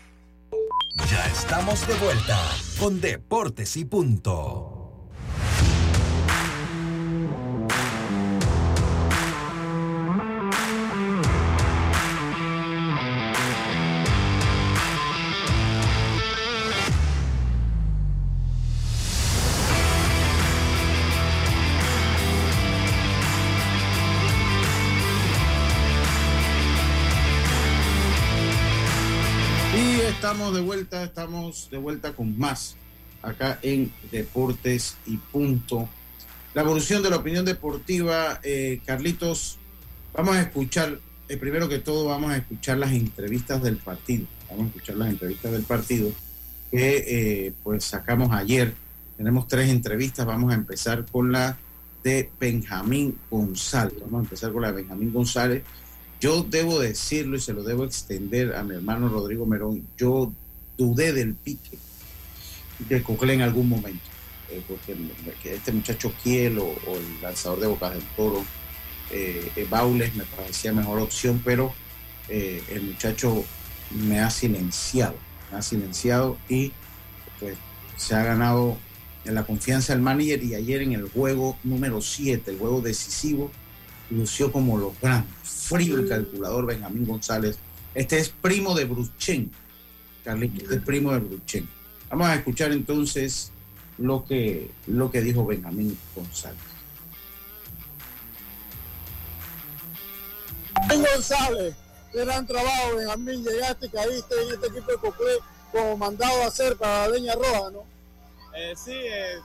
[0.95, 2.39] Ya estamos de vuelta
[2.79, 4.71] con Deportes y Punto.
[30.21, 32.75] estamos de vuelta, estamos de vuelta con más
[33.21, 35.87] acá en Deportes y Punto.
[36.53, 39.57] La evolución de la opinión deportiva, eh, Carlitos,
[40.13, 44.65] vamos a escuchar, eh, primero que todo vamos a escuchar las entrevistas del partido, vamos
[44.65, 46.11] a escuchar las entrevistas del partido
[46.69, 48.73] que eh, pues sacamos ayer.
[49.17, 51.57] Tenemos tres entrevistas, vamos a empezar con la
[52.03, 55.63] de Benjamín González, vamos a empezar con la de Benjamín González
[56.21, 59.87] yo debo decirlo y se lo debo extender a mi hermano Rodrigo Merón.
[59.97, 60.31] Yo
[60.81, 61.77] dudé del pique
[62.89, 64.11] de Cocle en algún momento.
[64.49, 64.95] Eh, porque
[65.43, 68.43] este muchacho Kiel o, el lanzador de Bocas del Toro,
[69.11, 71.73] eh, eh, Baules, me parecía mejor opción, pero
[72.29, 73.43] el muchacho
[73.89, 75.15] me ha silenciado,
[75.51, 76.71] me ha silenciado y
[77.41, 77.57] pues
[77.97, 78.77] se ha ganado
[79.25, 83.51] en la confianza del manager y ayer en el juego número 7, el juego decisivo,
[84.09, 85.33] lució como los grandes.
[85.43, 87.57] Frío el calculador Benjamín González
[87.93, 89.51] Este es primo de Bruchen.
[90.23, 91.67] Carlitos, es primo de Bruchen.
[92.09, 93.51] Vamos a escuchar entonces
[93.97, 96.59] lo que, lo que dijo Benjamín González.
[100.89, 101.75] González,
[102.13, 103.43] gran trabajo, Benjamín.
[103.43, 105.31] Llegaste y caíste en este equipo de Coclé
[105.71, 107.85] como mandado a hacer para la Leña Roja, ¿no?
[108.55, 109.39] Eh, sí, eh,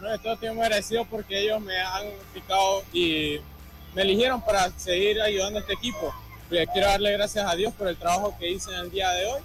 [0.00, 3.40] no estoy muy agradecido porque ellos me han picado y
[3.94, 6.14] me eligieron para seguir ayudando a este equipo.
[6.48, 9.40] quiero darle gracias a Dios por el trabajo que hice en el día de hoy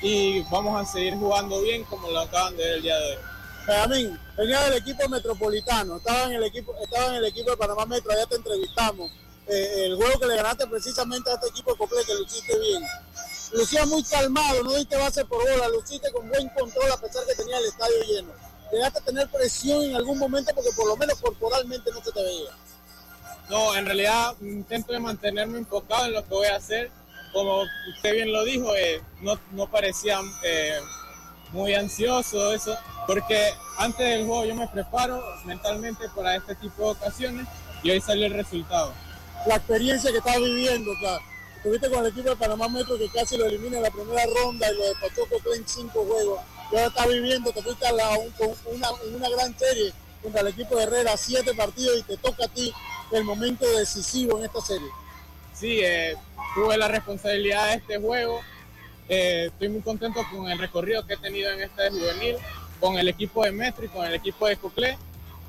[0.00, 3.18] y vamos a seguir jugando bien como lo acaban de ver el día de hoy.
[3.66, 7.84] Benjamín, venía del equipo metropolitano, estaba en el equipo, estaba en el equipo de Panamá
[7.86, 9.10] Metro, allá te entrevistamos.
[9.46, 12.82] Eh, el juego que le ganaste precisamente a este equipo Cople, que luciste bien.
[13.52, 17.34] Lucía muy calmado, no diste base por bola, luciste con buen control a pesar que
[17.34, 18.32] tenía el estadio lleno.
[18.70, 22.22] Llegaste a tener presión en algún momento porque por lo menos corporalmente no se te
[22.22, 22.50] veía.
[23.48, 26.90] No, en realidad intento de mantenerme enfocado en lo que voy a hacer.
[27.32, 27.62] Como
[27.94, 30.78] usted bien lo dijo, eh, no, no parecía eh,
[31.52, 36.90] muy ansioso eso, porque antes del juego yo me preparo mentalmente para este tipo de
[36.90, 37.46] ocasiones
[37.82, 38.92] y hoy salió el resultado
[39.46, 40.90] la experiencia que estás viviendo.
[40.90, 41.18] O
[41.56, 44.70] estuviste con el equipo de Panamá Metro que casi lo elimina en la primera ronda
[44.70, 45.22] y lo despachó
[45.54, 46.40] en cinco juegos.
[46.70, 48.10] Y ahora estás viviendo, te fuiste a la,
[48.66, 52.48] una, una gran serie contra el equipo de Herrera, siete partidos y te toca a
[52.48, 52.72] ti
[53.12, 54.88] el momento decisivo en esta serie.
[55.54, 56.16] Sí, eh,
[56.54, 58.40] tuve la responsabilidad de este juego.
[59.08, 62.36] Eh, estoy muy contento con el recorrido que he tenido en este juvenil,
[62.80, 64.98] con el equipo de Metro y con el equipo de Coclé.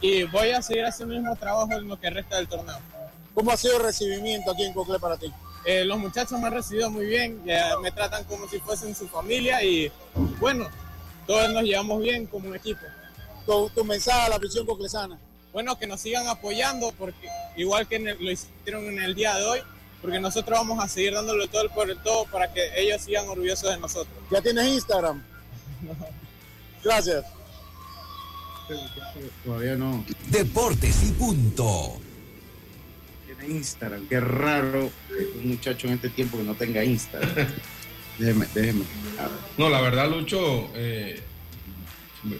[0.01, 2.77] Y voy a seguir haciendo el mismo trabajo en lo que resta del torneo.
[3.33, 5.31] ¿Cómo ha sido el recibimiento aquí en Cocle para ti?
[5.65, 7.41] Eh, los muchachos me han recibido muy bien,
[7.81, 9.91] me tratan como si fuesen su familia y
[10.39, 10.67] bueno,
[11.27, 12.81] todos nos llevamos bien como un equipo.
[13.45, 15.19] Tu, mensaje a la afición coclesana.
[15.51, 19.59] Bueno, que nos sigan apoyando porque igual que lo hicieron en el día de hoy,
[20.01, 23.27] porque nosotros vamos a seguir dándole todo el por el todo para que ellos sigan
[23.27, 24.15] orgullosos de nosotros.
[24.31, 25.23] ¿Ya tienes Instagram?
[26.83, 27.25] Gracias.
[29.43, 30.05] Todavía no.
[30.27, 31.99] Deportes y punto.
[33.47, 34.07] Instagram.
[34.07, 34.91] Qué raro
[35.35, 37.47] un muchacho en este tiempo que no tenga Instagram.
[38.19, 38.83] déjeme, déjeme.
[39.57, 41.21] No, la verdad, Lucho, eh,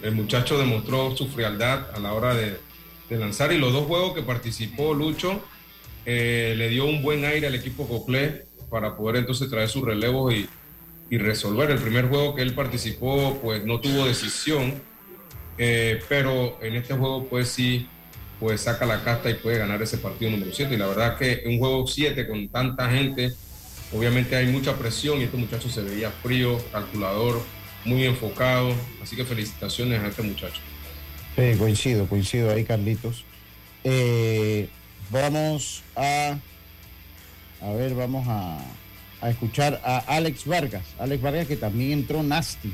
[0.02, 2.58] el muchacho demostró su frialdad a la hora de,
[3.10, 5.42] lanzar y los dos juegos que participó Lucho
[6.12, 10.34] eh, le dio un buen aire al equipo Coclé para poder entonces traer sus relevos
[10.34, 10.48] y,
[11.18, 11.70] resolver.
[11.70, 14.74] El primer juego que él participó, pues no tuvo decisión,
[15.58, 17.86] eh, pero en este juego, pues sí
[18.40, 20.74] pues saca la casta y puede ganar ese partido número 7.
[20.74, 23.32] Y la verdad que un juego 7 con tanta gente,
[23.92, 27.40] obviamente hay mucha presión y este muchacho se veía frío, calculador,
[27.84, 28.74] muy enfocado.
[29.02, 30.60] Así que felicitaciones a este muchacho.
[31.36, 33.24] Sí, coincido, coincido ahí, Carlitos.
[33.84, 34.68] Eh,
[35.10, 36.36] vamos a,
[37.60, 38.58] a ver, vamos a,
[39.20, 40.84] a escuchar a Alex Vargas.
[40.98, 42.72] Alex Vargas que también entró nasty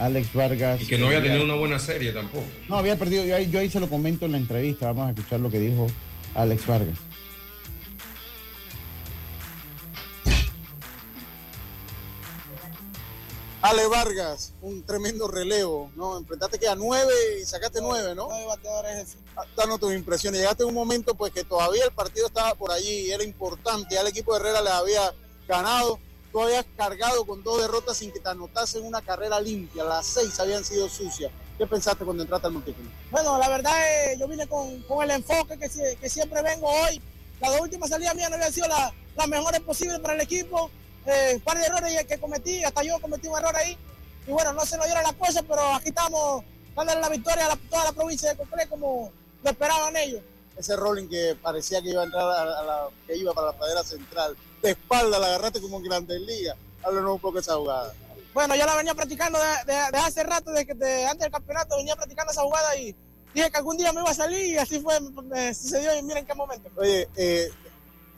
[0.00, 0.80] Alex Vargas.
[0.82, 2.44] Y que no había tenido una buena serie tampoco.
[2.68, 3.24] No, había perdido.
[3.24, 4.86] Yo, yo ahí se lo comento en la entrevista.
[4.86, 5.86] Vamos a escuchar lo que dijo
[6.34, 6.98] Alex Vargas.
[13.62, 16.16] Ale Vargas, un tremendo relevo, ¿no?
[16.16, 18.28] Enfrentaste que a nueve y sacaste nueve, ¿no?
[18.28, 19.16] Nueve bateadores.
[19.36, 20.40] Ah, danos tus impresiones.
[20.40, 24.00] Llegaste en un momento pues que todavía el partido estaba por allí, era importante, ya
[24.00, 25.14] el equipo de Herrera le había
[25.46, 25.98] ganado
[26.32, 29.84] tú habías cargado con dos derrotas sin que te anotasen una carrera limpia.
[29.84, 31.30] Las seis habían sido sucias.
[31.58, 32.88] ¿Qué pensaste cuando entraste al montículo?
[33.10, 37.00] Bueno, la verdad es, yo vine con, el enfoque que, siempre vengo hoy.
[37.40, 40.70] Las dos últimas salidas mías no habían sido las mejores posibles para el equipo.
[41.06, 43.76] Eh, un par de errores que cometí, hasta yo cometí un error ahí.
[44.26, 47.56] Y bueno, no se nos dieron las cosas, pero aquí estamos dándole la victoria a
[47.56, 50.22] toda la provincia de Coclé como lo esperaban ellos.
[50.56, 53.82] Ese rolling que parecía que iba a entrar a la, que iba para la pradera
[53.82, 56.56] central de espalda, la agarraste como en Grandes Ligas.
[56.82, 57.92] Háblanos un poco de esa jugada.
[58.32, 62.32] Bueno, yo la venía practicando de, hace rato, desde de, antes del campeonato, venía practicando
[62.32, 62.94] esa jugada y
[63.34, 66.26] dije que algún día me iba a salir y así fue, me sucedió y miren
[66.26, 66.70] qué momento.
[66.76, 67.50] Oye, eh,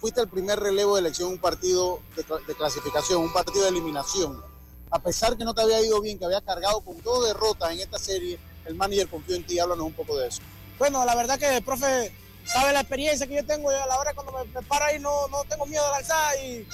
[0.03, 4.43] fuiste el primer relevo de elección un partido de, clasificación, un partido de eliminación.
[4.91, 7.79] A pesar que no te había ido bien, que había cargado con dos derrotas en
[7.79, 8.37] esta serie,
[8.67, 10.43] el manager confió en ti, háblanos un poco de eso.
[10.77, 12.13] Bueno, la verdad que el profe
[12.45, 15.29] sabe la experiencia que yo tengo a la hora cuando me, me paro ahí no,
[15.29, 16.67] no tengo miedo de lanzar y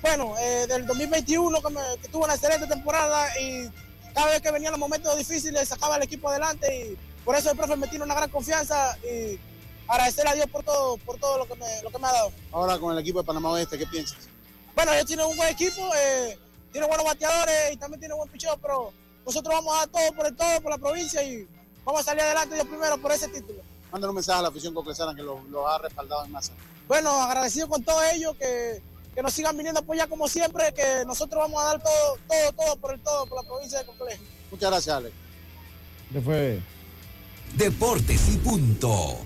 [0.00, 3.68] bueno, eh, del 2021 que, me, que una excelente temporada y
[4.14, 7.56] cada vez que venían los momentos difíciles sacaba el equipo adelante y por eso el
[7.56, 9.40] profe me tiene una gran confianza y
[9.88, 12.32] agradecer a Dios por todo, por todo lo que me, lo que me ha dado.
[12.52, 14.28] Ahora con el equipo de Panamá Oeste, ¿qué piensas?
[14.74, 16.38] Bueno, ellos tienen un buen equipo, eh,
[16.72, 18.92] tiene buenos bateadores y también tiene buen picheo, pero
[19.24, 21.48] nosotros vamos a dar todo por el todo, por la provincia y
[21.84, 23.60] vamos a salir adelante yo primero por ese título.
[23.90, 26.52] Mándale un mensaje a la afición coclesana que los lo ha respaldado en masa.
[26.88, 28.82] Bueno, agradecido con todos ellos que
[29.16, 32.52] que nos sigan viniendo a apoyar como siempre, que nosotros vamos a dar todo, todo,
[32.52, 34.22] todo por el todo, por la provincia de Complejo.
[34.50, 35.14] Muchas gracias, Alex.
[36.10, 36.62] Después.
[37.54, 39.16] Deportes y punto.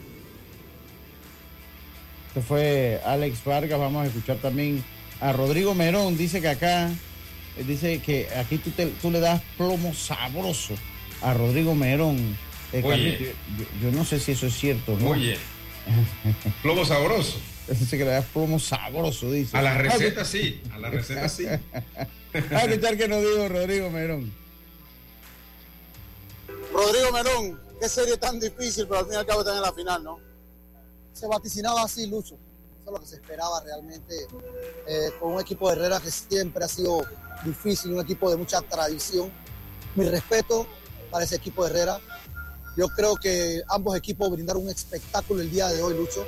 [2.31, 3.79] Este fue Alex Vargas.
[3.79, 4.85] Vamos a escuchar también
[5.21, 6.17] a Rodrigo Merón.
[6.17, 10.75] Dice que acá, eh, dice que aquí tú, te- tú le das plomo sabroso
[11.23, 12.37] a Rodrigo Merón.
[12.73, 12.89] Eh, Oye.
[12.89, 13.25] Carlito,
[13.59, 15.11] yo, yo no sé si eso es cierto, ¿no?
[15.11, 15.37] Oye,
[16.63, 17.41] plomo sabroso.
[17.67, 19.57] Dice que le das plomo sabroso, dice.
[19.57, 21.47] A la receta sí, a la receta sí.
[21.47, 24.33] A escuchar qué nos dijo Rodrigo Merón.
[26.73, 29.73] Rodrigo Merón, qué serie tan difícil, pero al fin y al cabo están en la
[29.73, 30.30] final, ¿no?
[31.13, 32.37] Se vaticinaba así, Lucho.
[32.81, 34.15] Eso es lo que se esperaba realmente
[34.87, 37.03] eh, con un equipo de Herrera que siempre ha sido
[37.45, 39.31] difícil, un equipo de mucha tradición.
[39.95, 40.67] Mi respeto
[41.11, 42.01] para ese equipo de Herrera.
[42.77, 46.25] Yo creo que ambos equipos brindaron un espectáculo el día de hoy, Lucho.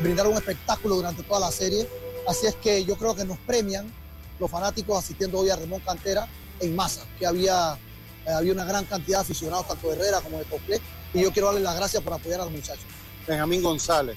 [0.00, 1.88] Brindaron un espectáculo durante toda la serie.
[2.28, 3.90] Así es que yo creo que nos premian
[4.38, 6.28] los fanáticos asistiendo hoy a Ramón Cantera
[6.60, 7.78] en masa, que había,
[8.26, 10.80] eh, había una gran cantidad de aficionados, tanto de Herrera como de Coplé.
[11.14, 12.84] Y yo quiero darle las gracias por apoyar a los muchachos.
[13.26, 14.16] Benjamín González.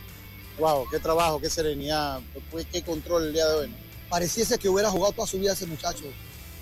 [0.60, 2.20] Wow, qué trabajo, qué serenidad,
[2.72, 3.76] qué control el día de hoy.
[4.10, 6.04] pareciese que hubiera jugado toda su vida ese muchacho.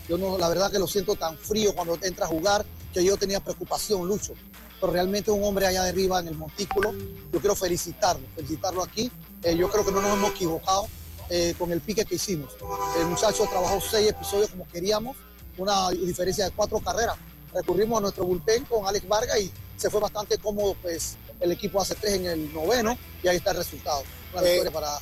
[0.08, 3.18] Yo no, la verdad que lo siento tan frío cuando entra a jugar que yo
[3.18, 4.34] tenía preocupación, Lucho.
[4.80, 6.94] Pero realmente un hombre allá arriba en el montículo,
[7.34, 9.12] yo quiero felicitarlo, felicitarlo aquí.
[9.44, 10.88] Eh, yo creo que no nos hemos equivocado
[11.30, 12.52] eh, con el pique que hicimos.
[13.00, 15.18] El muchacho trabajó seis episodios como queríamos,
[15.58, 17.18] una diferencia de cuatro carreras.
[17.54, 21.82] Recurrimos a nuestro bullpen con Alex Vargas y se fue bastante cómodo, pues el equipo
[21.82, 24.04] hace tres en el noveno y ahí está el resultado.
[24.34, 25.00] Una Eh, victoria para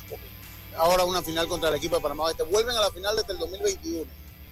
[0.78, 2.42] Ahora una final contra el equipo de Panamá Oeste.
[2.42, 4.04] Vuelven a la final desde el 2021.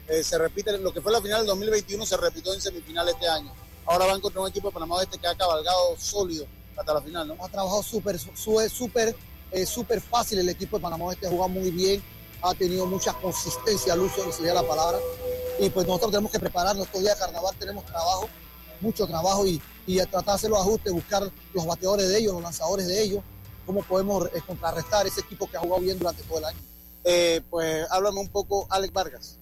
[0.08, 3.28] Eh, se repite, lo que fue la final del 2021 se repitió en semifinal este
[3.28, 3.52] año.
[3.86, 7.28] Ahora van contra un equipo de Panamá Oeste que ha cabalgado sólido hasta la final,
[7.28, 7.36] ¿no?
[7.44, 9.14] ha trabajado súper, súper,
[9.52, 12.02] eh, súper fácil el equipo de Panamá Oeste, ha jugado muy bien,
[12.42, 14.98] ha tenido mucha consistencia, Lucio, que sería la palabra.
[15.58, 18.28] Y pues nosotros tenemos que prepararnos, de carnaval tenemos trabajo,
[18.80, 22.34] mucho trabajo y, y a tratar de hacer los ajustes, buscar los bateadores de ellos,
[22.34, 23.22] los lanzadores de ellos,
[23.66, 26.58] cómo podemos eh, contrarrestar ese equipo que ha jugado bien durante todo el año.
[27.04, 29.38] Eh, pues háblame un poco, Alex Vargas.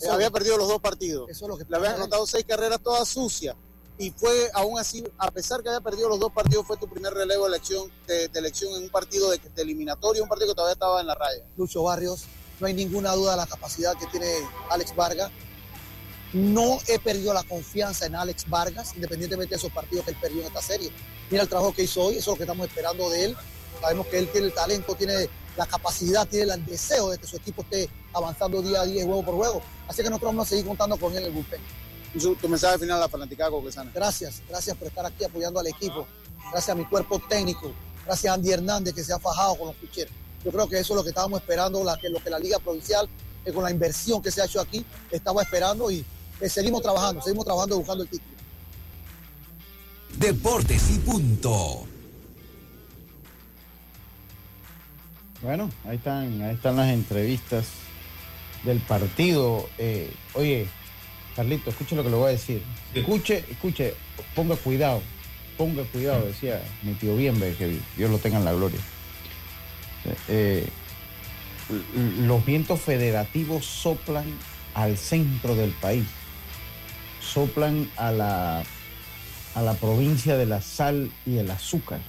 [0.00, 1.28] Eh, había perdido los dos partidos.
[1.30, 3.54] Eso es lo que Le habían anotado seis carreras todas sucias.
[3.98, 7.12] Y fue aún así, a pesar que había perdido los dos partidos, fue tu primer
[7.12, 10.54] relevo de elección, de, de elección en un partido de, de eliminatorio, un partido que
[10.54, 11.44] todavía estaba en la raya.
[11.56, 12.24] Lucho Barrios,
[12.58, 14.26] no hay ninguna duda de la capacidad que tiene
[14.70, 15.30] Alex Vargas.
[16.32, 20.40] No he perdido la confianza en Alex Vargas, independientemente de esos partidos que él perdió
[20.40, 20.90] en esta serie.
[21.30, 23.36] Mira el trabajo que hizo hoy, eso es lo que estamos esperando de él.
[23.80, 27.36] Sabemos que él tiene el talento, tiene la capacidad, tiene el deseo de que su
[27.36, 29.62] equipo esté avanzando día a día, juego por juego.
[29.88, 31.60] Así que nosotros vamos a seguir contando con él en el bullpen.
[32.18, 33.90] Su- tu mensaje final a la fanaticada coclesana.
[33.94, 36.06] Gracias, gracias por estar aquí apoyando al equipo.
[36.50, 37.72] Gracias a mi cuerpo técnico.
[38.06, 40.12] Gracias a Andy Hernández que se ha fajado con los picheros.
[40.44, 42.58] Yo creo que eso es lo que estábamos esperando, la, que, lo que la Liga
[42.58, 43.08] Provincial,
[43.44, 46.04] eh, con la inversión que se ha hecho aquí, estaba esperando y
[46.40, 48.32] eh, seguimos trabajando, seguimos trabajando buscando el título.
[50.18, 51.86] Deportes y punto.
[55.42, 57.66] Bueno, ahí están, ahí están las entrevistas
[58.64, 59.68] del partido.
[59.78, 60.68] Eh, oye,
[61.34, 62.62] Carlito, escuche lo que le voy a decir.
[62.94, 63.94] Escuche, escuche,
[64.34, 65.02] ponga cuidado,
[65.56, 68.80] ponga cuidado, decía mi tío Bienve, que Dios lo tenga en la gloria.
[70.28, 70.68] Eh,
[72.20, 74.26] los vientos federativos soplan
[74.74, 76.04] al centro del país,
[77.22, 78.62] soplan a la,
[79.54, 82.00] a la provincia de la sal y el azúcar.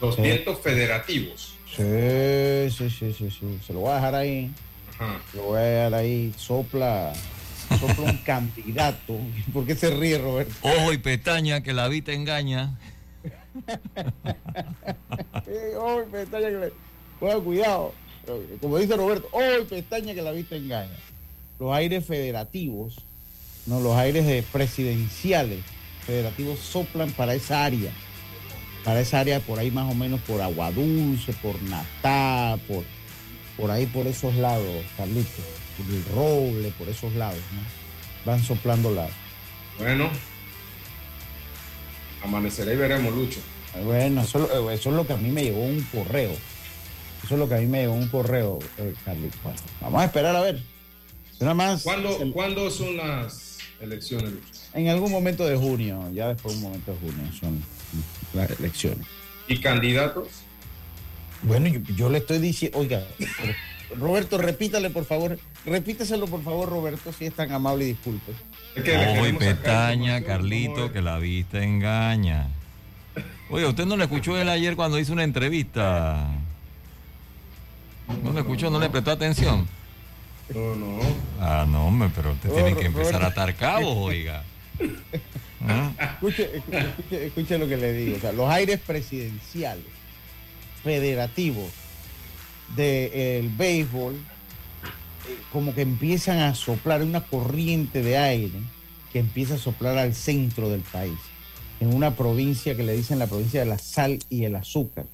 [0.00, 0.22] Los Sí.
[0.22, 1.54] vientos federativos.
[1.74, 3.58] Sí, sí, sí, sí, sí.
[3.66, 4.50] Se lo voy a dejar ahí.
[4.94, 5.20] Ajá.
[5.30, 6.34] Se lo voy a dejar ahí.
[6.36, 7.12] Sopla,
[7.80, 9.18] sopla un candidato.
[9.52, 10.52] ¿Por qué se ríe, Roberto?
[10.62, 12.78] Ojo y pestaña, que la vista engaña.
[15.46, 16.72] Eh, oh, pestaña que le...
[17.20, 17.94] Ponga cuidado.
[18.60, 20.96] Como dice Roberto, oh, pestaña que la vista engaña.
[21.58, 22.96] Los aires federativos,
[23.66, 25.60] no, los aires de presidenciales
[26.06, 27.90] federativos soplan para esa área.
[28.84, 32.84] Para esa área por ahí más o menos por Agua Dulce, por Natá, por,
[33.56, 35.44] por ahí por esos lados, Carlitos.
[35.76, 37.60] Por el roble, por esos lados, ¿no?
[38.30, 39.08] Van soplando la.
[39.78, 40.08] Bueno,
[42.22, 43.40] amanecerá y veremos, Lucho.
[43.84, 46.30] Bueno, eso, es lo- eso es lo que a mí me llegó un correo.
[47.24, 49.38] Eso es lo que a mí me llegó un correo, eh, Carlitos.
[49.42, 50.62] Bueno, vamos a esperar a ver.
[51.40, 53.45] Nada más ¿Cuándo, ¿Cuándo son las
[53.80, 54.32] elecciones,
[54.74, 57.62] en algún momento de junio, ya después de un momento de junio, son
[58.34, 59.06] las elecciones.
[59.48, 60.28] ¿Y candidatos?
[61.42, 63.04] Bueno, yo, yo le estoy diciendo, oiga,
[63.98, 68.32] Roberto, repítale por favor, repíteselo por favor, Roberto, si es tan amable y disculpe.
[68.76, 72.48] Ojo y pestaña, Carlito, que la vista engaña.
[73.48, 76.28] Oye, ¿usted no le escuchó él ayer cuando hizo una entrevista?
[78.22, 79.66] No le escuchó, no le prestó atención.
[80.54, 80.98] No, no.
[81.40, 84.44] Ah, no, hombre, pero usted tiene que empezar a atar cabos, oiga.
[85.66, 85.90] ¿Ah?
[86.14, 88.16] Escuche, escuche, escuche, lo que le digo.
[88.16, 89.84] O sea, los aires presidenciales,
[90.84, 91.70] federativos
[92.76, 94.18] del béisbol, eh,
[95.52, 98.60] como que empiezan a soplar una corriente de aire
[99.12, 101.18] que empieza a soplar al centro del país,
[101.80, 105.06] en una provincia que le dicen la provincia de la sal y el azúcar,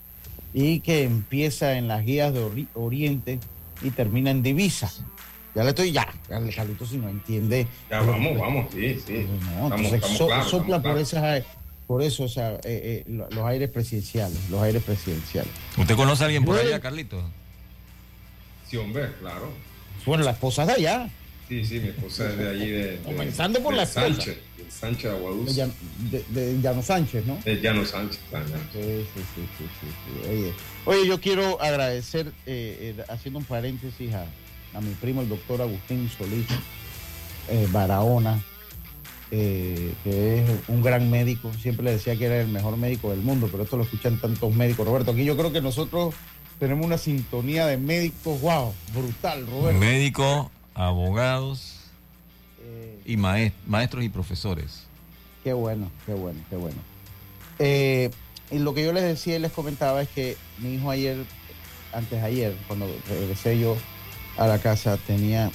[0.52, 3.38] y que empieza en las guías de Oriente
[3.82, 4.92] y termina en Divisa.
[5.54, 7.66] Ya le estoy, ya, Carlitos si no entiende.
[7.90, 9.26] Ya, vamos, vamos, sí, sí.
[9.58, 10.02] No, entonces
[10.48, 11.44] sopla por esas,
[11.86, 15.52] por eso, o sea, eh, eh, los aires presidenciales, los aires presidenciales.
[15.76, 17.22] ¿Usted conoce a alguien por allá, Carlitos?
[18.66, 19.52] Sí, hombre, claro.
[20.06, 21.10] Bueno, la esposa de allá.
[21.48, 24.06] Sí, sí, mi esposa es de allí, de, Comenzando por la esposa.
[24.06, 25.54] Sánchez, de Sánchez de Aguaduz.
[25.54, 27.38] De, de, Llano Sánchez, ¿no?
[27.44, 28.58] De Llano Sánchez, también.
[28.72, 30.52] Sí, sí, sí, sí, sí, Oye,
[30.86, 34.24] oye, yo quiero agradecer, eh, eh, haciendo un paréntesis a,
[34.74, 36.46] a, mi primo, el doctor Agustín Solís
[37.48, 38.40] eh, Barahona,
[39.30, 41.52] eh, que es un gran médico.
[41.54, 44.54] Siempre le decía que era el mejor médico del mundo, pero esto lo escuchan tantos
[44.54, 44.86] médicos.
[44.86, 46.14] Roberto, aquí yo creo que nosotros
[46.58, 49.80] tenemos una sintonía de médicos, wow, brutal, Roberto.
[49.80, 51.80] Médico, abogados
[52.62, 54.86] eh, y maestros y profesores.
[55.42, 56.76] Qué bueno, qué bueno, qué bueno.
[57.58, 58.10] Eh,
[58.50, 61.16] y lo que yo les decía y les comentaba es que mi hijo ayer,
[61.92, 63.76] antes de ayer, cuando regresé yo
[64.36, 65.50] a la casa, tenía,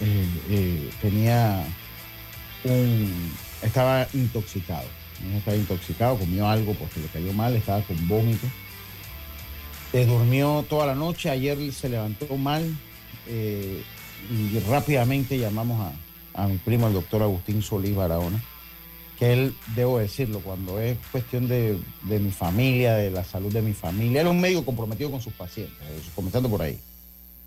[0.00, 1.64] eh, tenía
[2.64, 3.32] un,
[3.62, 4.86] estaba intoxicado.
[5.36, 8.46] Estaba intoxicado, comió algo porque le cayó mal, estaba con vómito.
[9.92, 12.76] durmió toda la noche, ayer se levantó mal,
[13.26, 13.82] eh,
[14.30, 15.92] y rápidamente llamamos
[16.34, 18.40] a, mi primo, el doctor Agustín Solís Barahona,
[19.18, 23.72] que él, debo decirlo, cuando es cuestión de, mi familia, de la salud de mi
[23.72, 26.78] familia, es un médico comprometido con sus pacientes, eh, comenzando por ahí.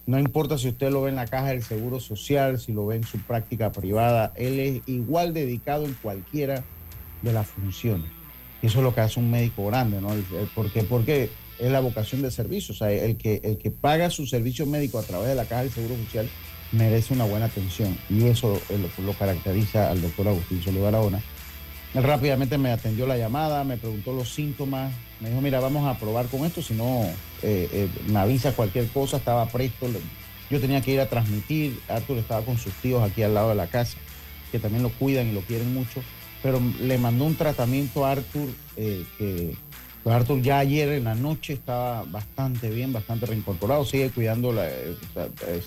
[0.05, 2.97] No importa si usted lo ve en la caja del Seguro Social, si lo ve
[2.97, 6.63] en su práctica privada, él es igual dedicado en cualquiera
[7.22, 8.09] de las funciones.
[8.61, 10.09] Y eso es lo que hace un médico grande, ¿no?
[10.53, 12.74] Porque, porque es la vocación de servicio.
[12.74, 15.61] O sea, el que, el que paga su servicio médico a través de la Caja
[15.61, 16.30] del Seguro Social
[16.72, 17.97] merece una buena atención.
[18.09, 21.22] Y eso lo, lo caracteriza al doctor Agustín Solís Barahona.
[21.93, 26.27] Rápidamente me atendió la llamada, me preguntó los síntomas, me dijo, mira, vamos a probar
[26.27, 27.03] con esto, si no,
[27.41, 29.87] eh, eh, me avisa cualquier cosa, estaba presto.
[30.49, 33.55] Yo tenía que ir a transmitir, Arthur estaba con sus tíos aquí al lado de
[33.55, 33.97] la casa,
[34.53, 36.01] que también lo cuidan y lo quieren mucho,
[36.41, 39.55] pero le mandó un tratamiento a Arthur eh, que
[40.01, 44.55] pues Arthur ya ayer en la noche estaba bastante bien, bastante reincorporado, sigue cuidando,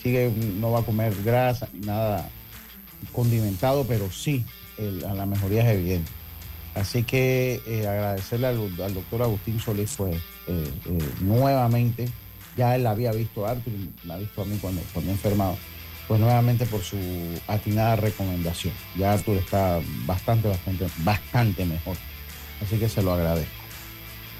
[0.02, 2.28] sigue, no va a comer grasa ni nada
[3.12, 4.44] condimentado, pero sí,
[5.08, 6.10] a la mejoría es evidente.
[6.74, 10.20] Así que eh, agradecerle al, doctor Agustín Solís, pues
[11.20, 12.08] nuevamente,
[12.56, 13.72] ya él había visto a Arthur,
[14.04, 15.56] la ha visto a mí cuando, cuando enfermado,
[16.08, 16.98] pues nuevamente por su
[17.46, 18.74] atinada recomendación.
[18.96, 21.96] Ya Arthur está bastante, bastante, bastante mejor.
[22.62, 23.52] Así que se lo agradezco.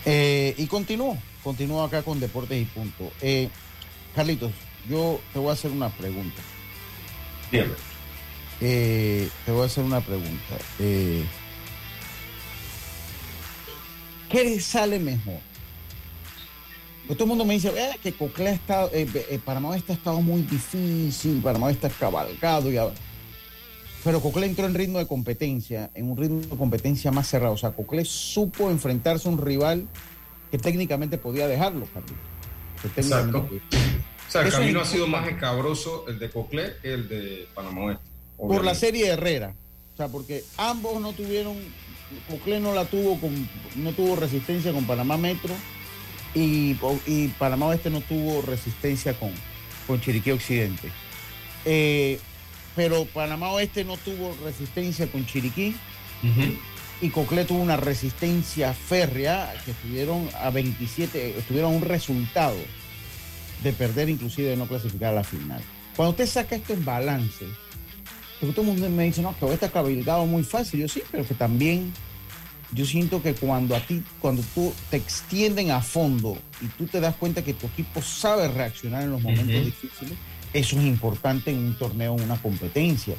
[0.05, 3.11] Eh, y continúo, continúo acá con Deportes y Punto.
[3.20, 3.49] Eh,
[4.14, 4.53] Carlitos,
[4.89, 6.43] yo te voy a hacer una pregunta.
[8.61, 10.57] Eh, te voy a hacer una pregunta.
[10.79, 11.25] Eh,
[14.31, 15.39] ¿Qué sale mejor?
[17.07, 17.71] Pues todo el mundo me dice
[18.03, 18.91] que Cocle ha estado,
[19.45, 22.79] Panamá está ha estado muy difícil, Panamá está cabalgado y
[24.05, 27.55] pero Cocle entró en ritmo de competencia, en un ritmo de competencia más cerrado.
[27.55, 29.89] O sea, Cocle supo enfrentarse a un rival
[30.51, 32.13] que técnicamente podía dejarlo, Carlos.
[32.97, 33.49] Exacto.
[33.49, 37.87] O sea, el camino ha sido más escabroso el de Cocle que el de Panamá
[37.87, 38.14] Oeste.
[38.37, 39.55] Por la serie Herrera.
[39.95, 41.57] O sea, porque ambos no tuvieron,
[42.28, 45.55] Cocle no la tuvo con, no tuvo resistencia con Panamá Metro
[46.35, 46.74] y,
[47.39, 49.30] Panamá Oeste no tuvo resistencia con,
[49.87, 50.91] con Chiriquí Occidente.
[51.64, 52.18] Eh,
[52.74, 55.76] pero Panamá Oeste no tuvo resistencia con Chiriquí.
[57.01, 62.57] Y Coclé tuvo una resistencia férrea que estuvieron a 27, estuvieron un resultado
[63.62, 65.61] de perder, inclusive de no clasificar a la final.
[65.97, 67.45] Cuando usted saca esto en balance,
[68.41, 70.80] porque todo el mundo me dice, no, que está cabilgado muy fácil.
[70.80, 71.93] Yo sí, pero que también
[72.72, 77.01] yo siento que cuando a ti, cuando tú te extienden a fondo y tú te
[77.01, 80.18] das cuenta que tu equipo sabe reaccionar en los momentos difíciles,
[80.53, 83.14] eso es importante en un torneo, en una competencia.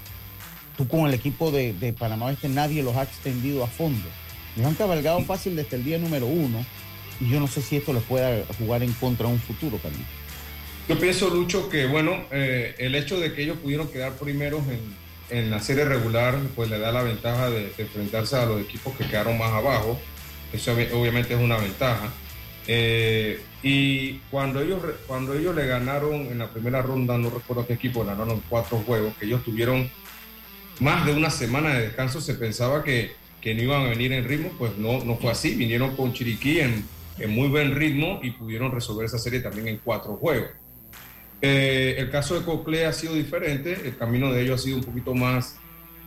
[0.77, 4.07] Tú con el equipo de, Panamá Oeste nadie los ha extendido a fondo.
[4.57, 6.65] Los han cabalgado fácil desde el día número uno
[7.21, 10.01] y yo no sé si esto les pueda jugar en contra en un futuro, Carlos.
[10.89, 15.04] Yo pienso, Lucho, que bueno, eh, el hecho de que ellos pudieron quedar primeros en,
[15.29, 19.05] en, la serie regular, pues le da la ventaja de, enfrentarse a los equipos que
[19.05, 19.99] quedaron más abajo.
[20.53, 22.11] Eso obviamente es una ventaja.
[22.67, 27.73] Eh, y cuando ellos, cuando ellos le ganaron en la primera ronda, no recuerdo qué
[27.73, 29.89] equipo, ganaron cuatro juegos, que ellos tuvieron
[30.79, 34.25] más de una semana de descanso, se pensaba que, que no iban a venir en
[34.25, 36.85] ritmo, pues no, no fue así, vinieron con Chiriquí en,
[37.17, 40.49] en muy buen ritmo y pudieron resolver esa serie también en cuatro juegos.
[41.41, 44.83] Eh, el caso de Cocle ha sido diferente, el camino de ellos ha sido un
[44.83, 45.57] poquito más,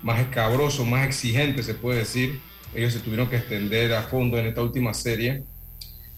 [0.02, 2.40] más escabroso, más exigente, se puede decir.
[2.74, 5.42] Ellos se tuvieron que extender a fondo en esta última serie.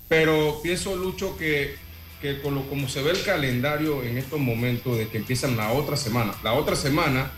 [0.09, 1.77] Pero pienso, Lucho, que,
[2.21, 5.73] que con lo, como se ve el calendario en estos momentos de que empiezan la
[5.73, 7.31] otra semana, la otra semana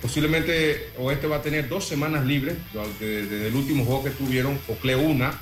[0.00, 2.56] posiblemente Oeste va a tener dos semanas libres
[3.00, 5.40] desde, el último juego que tuvieron, Cocle una,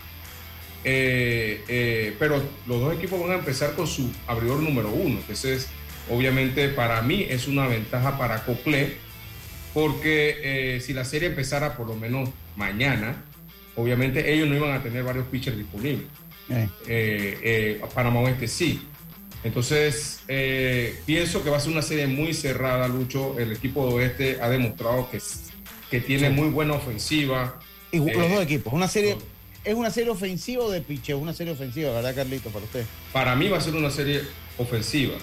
[0.89, 5.19] eh, eh, pero los dos equipos van a empezar con su abridor número uno.
[5.19, 5.67] Entonces,
[6.09, 8.97] obviamente para mí es una ventaja para Cocle,
[9.75, 13.25] porque eh, si la serie empezara por lo menos mañana,
[13.75, 16.07] obviamente ellos no iban a tener varios pitchers disponibles.
[17.93, 18.87] Panamá Oeste sí.
[19.43, 20.21] Entonces,
[21.05, 23.37] pienso que va a ser una serie muy cerrada, Lucho.
[23.41, 25.19] El equipo de Oeste ha demostrado que,
[25.91, 27.59] que tiene muy buena ofensiva.
[27.91, 29.17] Y los dos equipos, una serie
[29.67, 31.19] ¿Es una serie ofensiva o de picheo?
[31.19, 32.87] Una serie ofensiva, ¿verdad, Carlito, para usted?
[33.13, 34.23] Para mí va a ser una serie
[34.59, 35.17] ofensiva,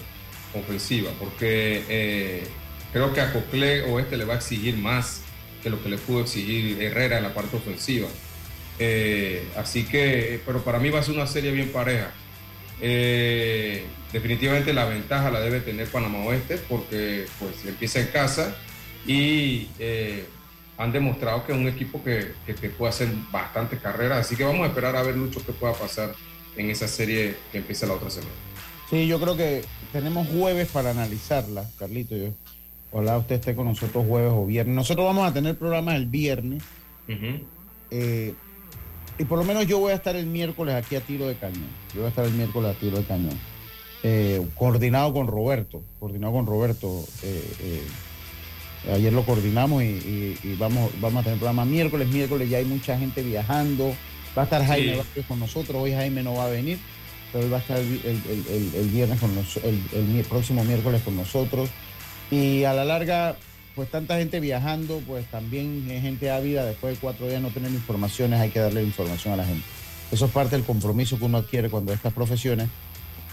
[0.52, 2.44] ofensiva, porque eh,
[2.92, 5.22] creo que a Cocle Oeste le va a exigir más
[5.62, 8.06] que lo que le pudo exigir Herrera en la parte ofensiva.
[8.78, 12.12] Eh, así que, pero para mí va a ser una serie bien pareja.
[12.82, 18.54] Eh, definitivamente la ventaja la debe tener Panamá Oeste porque pues empieza en casa
[19.06, 19.68] y
[20.76, 24.18] han demostrado que es un equipo que, que, puede hacer bastante carrera.
[24.18, 26.12] Así que vamos a esperar a ver, Lucho, qué pueda pasar
[26.56, 28.32] en esa serie que empieza la otra semana.
[28.90, 32.16] Sí, yo creo que tenemos jueves para analizarla, Carlito.
[32.16, 32.30] Yo,
[32.92, 34.74] ojalá usted esté con nosotros jueves o viernes.
[34.74, 36.62] Nosotros vamos a tener programas el viernes.
[37.90, 38.34] Eh,
[39.18, 41.68] y por lo menos yo voy a estar el miércoles aquí a tiro de cañón.
[41.94, 43.38] Yo voy a estar el miércoles a tiro de cañón.
[44.02, 45.82] Eh, coordinado con Roberto.
[46.00, 47.04] Coordinado con Roberto.
[47.22, 47.82] Eh,
[48.92, 52.08] Ayer lo coordinamos y, vamos, vamos a tener programa miércoles.
[52.08, 53.94] Miércoles ya hay mucha gente viajando.
[54.36, 55.82] Va a estar Jaime con nosotros.
[55.82, 56.78] Hoy Jaime no va a venir,
[57.32, 61.70] pero él va a estar el, viernes con el, próximo miércoles con nosotros.
[62.30, 63.36] Y a la larga,
[63.74, 66.64] pues tanta gente viajando, pues también es gente ávida.
[66.64, 69.64] Después de cuatro días no tener informaciones, hay que darle información a la gente.
[70.12, 72.68] Eso es parte del compromiso que uno adquiere cuando estas profesiones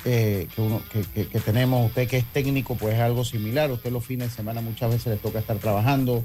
[0.06, 0.82] eh, que, uno,
[1.14, 3.72] que, tenemos, usted que es técnico, pues es algo similar.
[3.72, 6.24] Usted los fines de semana muchas veces le toca estar trabajando,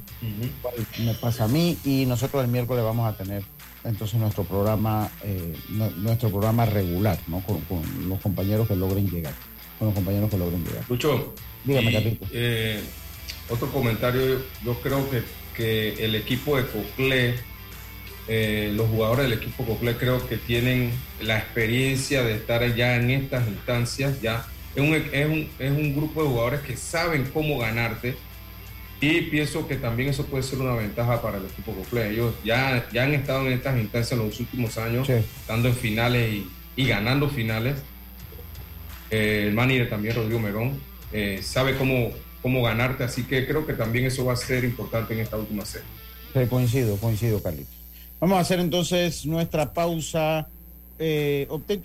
[0.98, 3.42] me pasa a mí, y nosotros el miércoles vamos a tener
[3.84, 5.54] entonces nuestro programa, eh,
[5.98, 7.40] nuestro programa regular, ¿no?
[7.40, 7.60] Con,
[8.08, 9.34] los compañeros que logren llegar.
[9.78, 10.84] Con los compañeros que logren llegar.
[10.88, 12.82] Lucho, dígame, eh,
[13.50, 15.22] otro comentario, yo creo que,
[15.54, 17.34] que el equipo de Cocle
[18.28, 23.10] eh, los jugadores del equipo Cocle creo que tienen la experiencia de estar ya en
[23.10, 27.58] estas instancias, ya es un, es un, es un grupo de jugadores que saben cómo
[27.58, 28.16] ganarte
[29.00, 32.10] y pienso que también eso puede ser una ventaja para el equipo Cocle.
[32.10, 36.42] Ellos ya, ya han estado en estas instancias en los últimos años, estando en finales
[36.76, 37.76] y, ganando finales.
[39.10, 40.80] Eh, el manager también, Rodrigo Merón,
[41.12, 42.10] eh, sabe cómo,
[42.42, 45.64] cómo ganarte, así que creo que también eso va a ser importante en esta última
[45.64, 45.86] serie.
[46.48, 47.85] coincido, coincido, Carlitos.
[48.20, 50.48] Vamos a hacer entonces nuestra pausa.
[50.98, 51.82] Eh, obtén,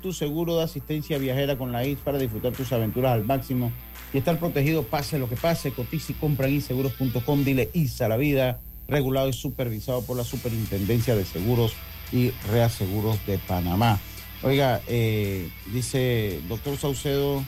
[0.00, 3.70] tu, seguro de asistencia viajera con la IS para disfrutar tus aventuras al máximo
[4.12, 5.72] y estar protegido pase lo que pase.
[5.72, 7.44] Cotiza y compra en inseguros.com.
[7.44, 11.74] Dile ISA la vida, regulado y supervisado por la Superintendencia de Seguros
[12.12, 14.00] y Reaseguros de Panamá.
[14.42, 17.44] Oiga, eh, dice doctor Saucedo,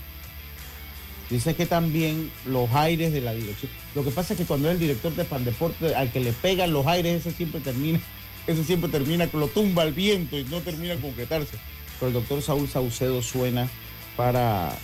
[1.32, 4.74] dice que también los aires de la dirección lo que pasa es que cuando es
[4.74, 8.00] el director de Pandeporte, al que le pegan los aires, ese siempre termina,
[8.46, 11.58] ese siempre termina, lo tumba el viento y no termina concretarse.
[11.98, 13.68] Pero el doctor Saúl Saucedo suena
[14.16, 14.74] para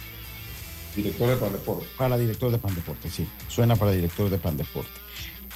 [0.94, 1.86] director de Pandeporte.
[1.96, 3.26] Para director de Pandeporte, sí.
[3.49, 4.90] Suena para director de Pandeporte.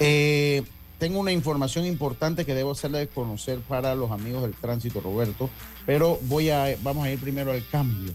[0.00, 0.62] Eh,
[0.98, 5.50] tengo una información importante que debo hacerle conocer para los amigos del tránsito, Roberto,
[5.84, 8.12] pero voy a, vamos a ir primero al cambio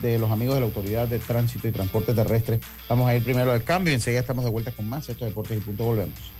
[0.00, 2.60] de los amigos de la Autoridad de Tránsito y Transporte Terrestre.
[2.88, 5.08] Vamos a ir primero al cambio y enseguida estamos de vuelta con más.
[5.08, 5.84] Esto es Deportes y Punto.
[5.84, 6.39] Volvemos.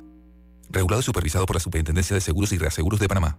[0.71, 3.37] Regulado y supervisado por la Superintendencia de Seguros y Reaseguros de Panamá.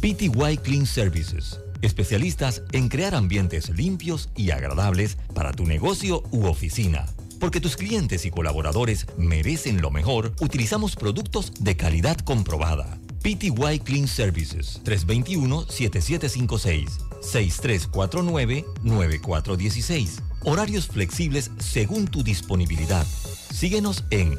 [0.00, 1.60] PTY Clean Services.
[1.82, 7.04] Especialistas en crear ambientes limpios y agradables para tu negocio u oficina.
[7.38, 12.98] Porque tus clientes y colaboradores merecen lo mejor, utilizamos productos de calidad comprobada.
[13.22, 20.20] PTY Clean Services 321-7756 6349-9416.
[20.44, 23.04] Horarios flexibles según tu disponibilidad.
[23.52, 24.38] Síguenos en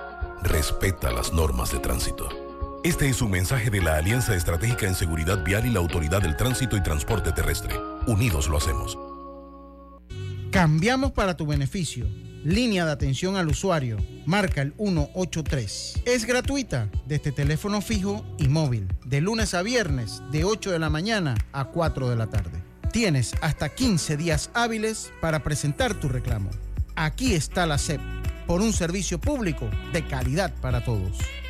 [0.43, 2.27] Respeta las normas de tránsito.
[2.83, 6.35] Este es un mensaje de la Alianza Estratégica en Seguridad Vial y la Autoridad del
[6.35, 7.79] Tránsito y Transporte Terrestre.
[8.07, 8.97] Unidos lo hacemos.
[10.51, 12.07] Cambiamos para tu beneficio.
[12.43, 13.97] Línea de atención al usuario.
[14.25, 16.01] Marca el 183.
[16.05, 18.87] Es gratuita desde teléfono fijo y móvil.
[19.05, 22.63] De lunes a viernes, de 8 de la mañana a 4 de la tarde.
[22.91, 26.49] Tienes hasta 15 días hábiles para presentar tu reclamo.
[26.95, 28.01] Aquí está la SEP
[28.51, 31.40] por un servicio público de calidad para todos.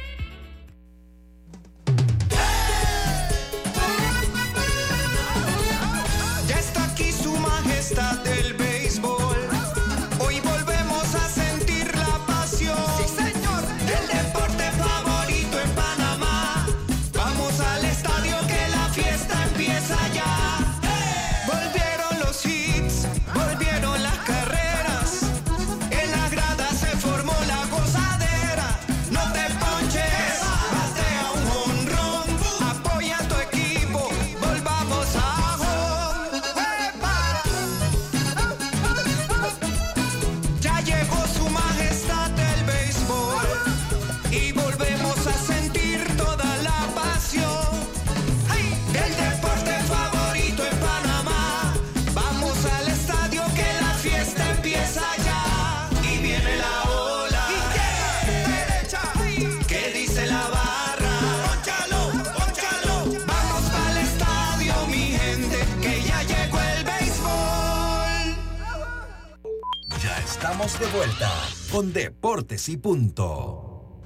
[70.81, 71.31] De vuelta
[71.71, 74.01] con Deportes y Punto.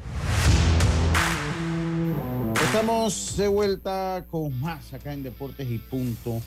[2.61, 6.41] Estamos de vuelta con más acá en Deportes y Punto.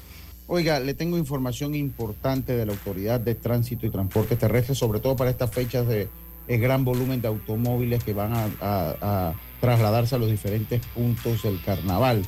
[0.47, 5.16] Oiga, le tengo información importante de la Autoridad de Tránsito y Transporte Terrestre, sobre todo
[5.16, 6.11] para estas fechas de,
[6.47, 12.22] gran volumen de automóviles que van a trasladarse a los diferentes puntos del carnaval,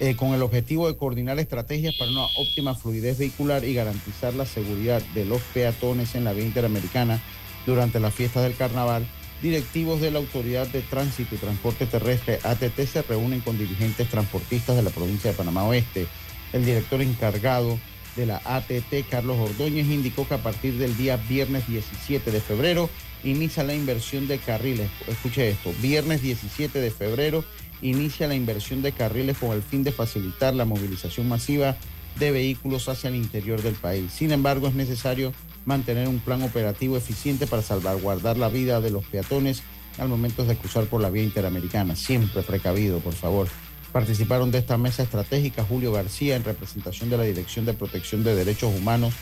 [0.00, 4.46] eh, con el objetivo de coordinar estrategias para una óptima fluidez vehicular y garantizar la
[4.46, 7.20] seguridad de los peatones en la vía interamericana
[7.66, 9.06] durante las fiestas del carnaval.
[9.42, 14.76] Directivos de la Autoridad de Tránsito y Transporte Terrestre, ATT, se reúnen con dirigentes transportistas
[14.76, 16.06] de la provincia de Panamá Oeste.
[16.54, 17.78] El director encargado
[18.16, 22.88] de la ATT, Carlos Ordóñez, indicó que a partir del día viernes 17 de febrero
[23.22, 24.90] inicia la inversión de carriles.
[25.06, 27.44] Escuche esto, viernes 17 de febrero
[27.82, 31.76] inicia la inversión de carriles con el fin de facilitar la movilización masiva
[32.18, 34.12] de vehículos hacia el interior del país.
[34.12, 35.32] Sin embargo, es necesario
[35.64, 39.62] mantener un plan operativo eficiente para salvaguardar la vida de los peatones
[39.98, 41.96] al momento de cruzar por la vía interamericana.
[41.96, 43.48] Siempre precavido, por favor.
[43.92, 48.34] Participaron de esta mesa estratégica Julio García en representación de la Dirección de Protección de
[48.34, 49.14] Derechos Humanos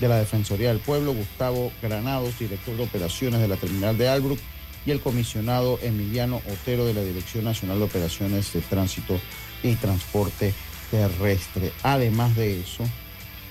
[0.00, 4.38] de la Defensoría del Pueblo, Gustavo Granados, director de operaciones de la terminal de Albrook,
[4.84, 9.20] y el comisionado Emiliano Otero de la Dirección Nacional de Operaciones de Tránsito
[9.62, 10.52] y Transporte
[10.90, 11.72] Terrestre.
[11.82, 12.84] Además de eso,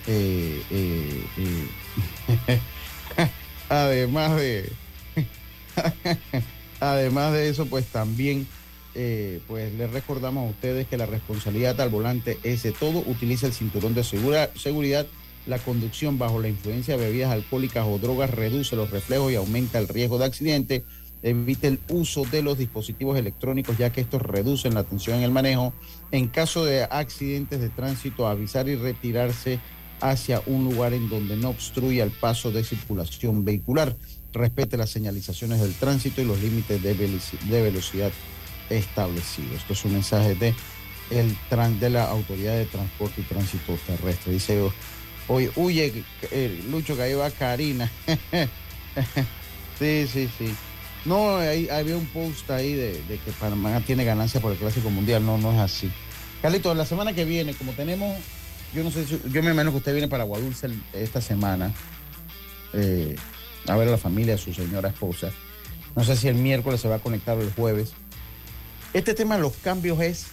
[0.08, 1.24] eh, eh,
[2.38, 2.60] eh,
[3.70, 4.72] además de
[6.80, 8.48] además de eso, pues también
[8.94, 13.00] eh, pues les recordamos a ustedes que la responsabilidad al volante es de todo.
[13.06, 15.08] Utiliza el cinturón de segura- seguridad.
[15.48, 19.80] La conducción bajo la influencia de bebidas alcohólicas o drogas reduce los reflejos y aumenta
[19.80, 20.84] el riesgo de accidente.
[21.24, 25.32] Evite el uso de los dispositivos electrónicos ya que estos reducen la tensión en el
[25.32, 25.74] manejo.
[26.12, 29.60] En caso de accidentes de tránsito, avisar y retirarse
[30.02, 33.96] hacia un lugar en donde no obstruya el paso de circulación vehicular.
[34.34, 36.94] Respete las señalizaciones del tránsito y los límites de,
[37.62, 38.12] velocidad
[38.70, 39.58] establecidos.
[39.58, 40.56] Esto es un mensaje de,
[41.12, 41.38] el,
[41.80, 44.34] de la Autoridad de Transporte y Tránsito Terrestre.
[44.34, 44.72] Dice,
[45.28, 47.92] oye, huye, eh, Lucho, que ahí va Karina.
[49.80, 50.56] sí, sí, sí.
[51.06, 55.26] No, hay, había un post ahí de, que Panamá tiene ganancia por el Clásico Mundial.
[55.26, 55.92] No, no es así.
[56.42, 58.16] Carlito, la semana que viene, como tenemos,
[58.74, 61.74] yo no sé, si, yo me imagino que usted viene para Guadulce esta semana
[62.74, 63.16] eh,
[63.68, 65.32] a ver a la familia, a su señora esposa.
[65.96, 67.94] No sé si el miércoles se va a conectar o el jueves.
[68.94, 70.28] Este tema de los cambios es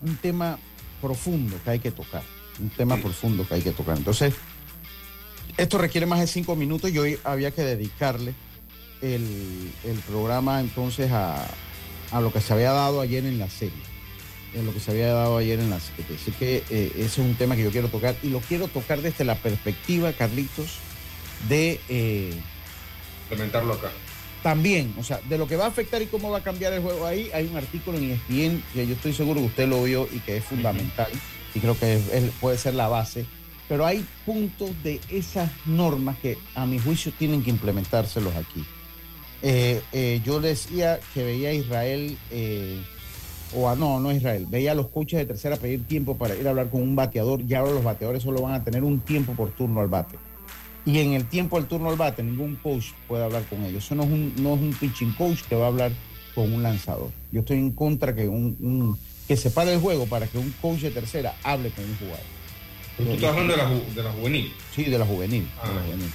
[0.00, 0.58] un tema
[1.00, 2.22] profundo que hay que tocar.
[2.60, 3.96] Un tema profundo que hay que tocar.
[3.96, 4.34] Entonces,
[5.56, 8.34] esto requiere más de cinco minutos y hoy había que dedicarle
[9.04, 11.46] el, programa entonces a,
[12.20, 13.82] lo que se había dado ayer en la serie.
[14.54, 16.16] En lo que se había dado ayer en la serie.
[16.20, 19.02] Así que eh, ese es un tema que yo quiero tocar y lo quiero tocar
[19.02, 20.78] desde la perspectiva, Carlitos,
[21.48, 21.80] de...
[21.88, 22.32] Eh,
[23.24, 23.90] Implementarlo acá.
[24.42, 26.82] También, o sea, de lo que va a afectar y cómo va a cambiar el
[26.82, 30.06] juego ahí, hay un artículo en ESPN que yo estoy seguro que usted lo vio
[30.12, 31.08] y que es fundamental
[31.54, 31.98] y creo que
[32.40, 33.26] puede ser la base
[33.68, 38.64] pero hay puntos de esas normas que a mi juicio tienen que implementárselos aquí.
[39.46, 42.80] Eh, eh, yo decía que veía a Israel, eh,
[43.54, 46.46] o a no, no Israel, veía a los coaches de tercera pedir tiempo para ir
[46.46, 49.34] a hablar con un bateador, y ahora los bateadores solo van a tener un tiempo
[49.34, 50.16] por turno al bate.
[50.86, 53.84] Y en el tiempo del turno al bate, ningún coach puede hablar con ellos.
[53.84, 55.92] Eso no es un, no es un pitching coach que va a hablar
[56.34, 57.10] con un lanzador.
[57.30, 60.80] Yo estoy en contra que un, que se pare el juego para que un coach
[60.80, 62.24] de tercera hable con un jugador.
[62.96, 64.52] tú estás hablando de la, de la juvenil.
[64.74, 65.42] Sí, de la juvenil.
[65.42, 66.10] de la ah, juvenil.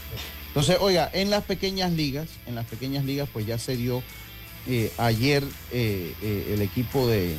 [0.60, 4.04] Entonces, oiga, en las pequeñas ligas, en las pequeñas ligas, pues ya se dio
[4.68, 5.42] eh, ayer
[5.72, 7.38] eh, eh, el equipo de,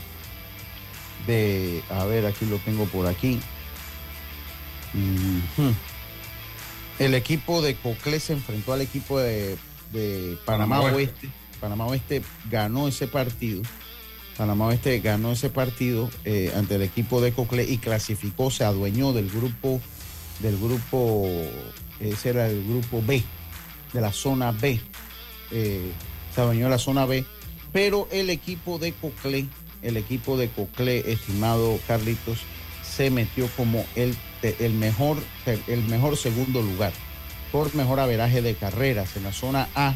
[1.26, 3.38] de, a ver, aquí lo tengo por aquí.
[6.98, 9.58] El equipo de Coclé se enfrentó al equipo de,
[10.46, 11.28] Panamá, Oeste.
[11.60, 13.60] Panamá Oeste ganó ese partido.
[14.38, 16.08] Panamá Oeste ganó ese partido
[16.56, 19.78] ante el equipo de Coclé y clasificó, se adueñó del grupo
[20.38, 21.28] del grupo
[22.00, 23.22] ese era el grupo B,
[23.92, 24.80] de la zona B.
[25.50, 25.90] Eh,
[26.34, 27.24] se adueñó la zona B.
[27.72, 29.46] Pero el equipo de Coclé,
[29.82, 32.38] el equipo de Coclé, estimado Carlitos,
[32.82, 36.92] se metió como el, el, mejor, el mejor segundo lugar
[37.52, 39.16] por mejor averaje de carreras.
[39.16, 39.94] En la zona A,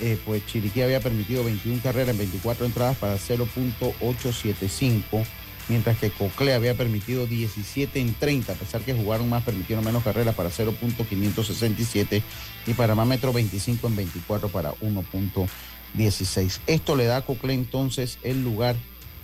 [0.00, 5.24] eh, pues Chiriquí había permitido 21 carreras en 24 entradas para 0.875
[5.68, 10.02] mientras que Cocle había permitido 17 en 30, a pesar que jugaron más, permitieron menos
[10.02, 12.22] carreras para 0.567
[12.66, 16.60] y Panamá Metro 25 en 24 para 1.16.
[16.66, 18.76] Esto le da a Cocle entonces el lugar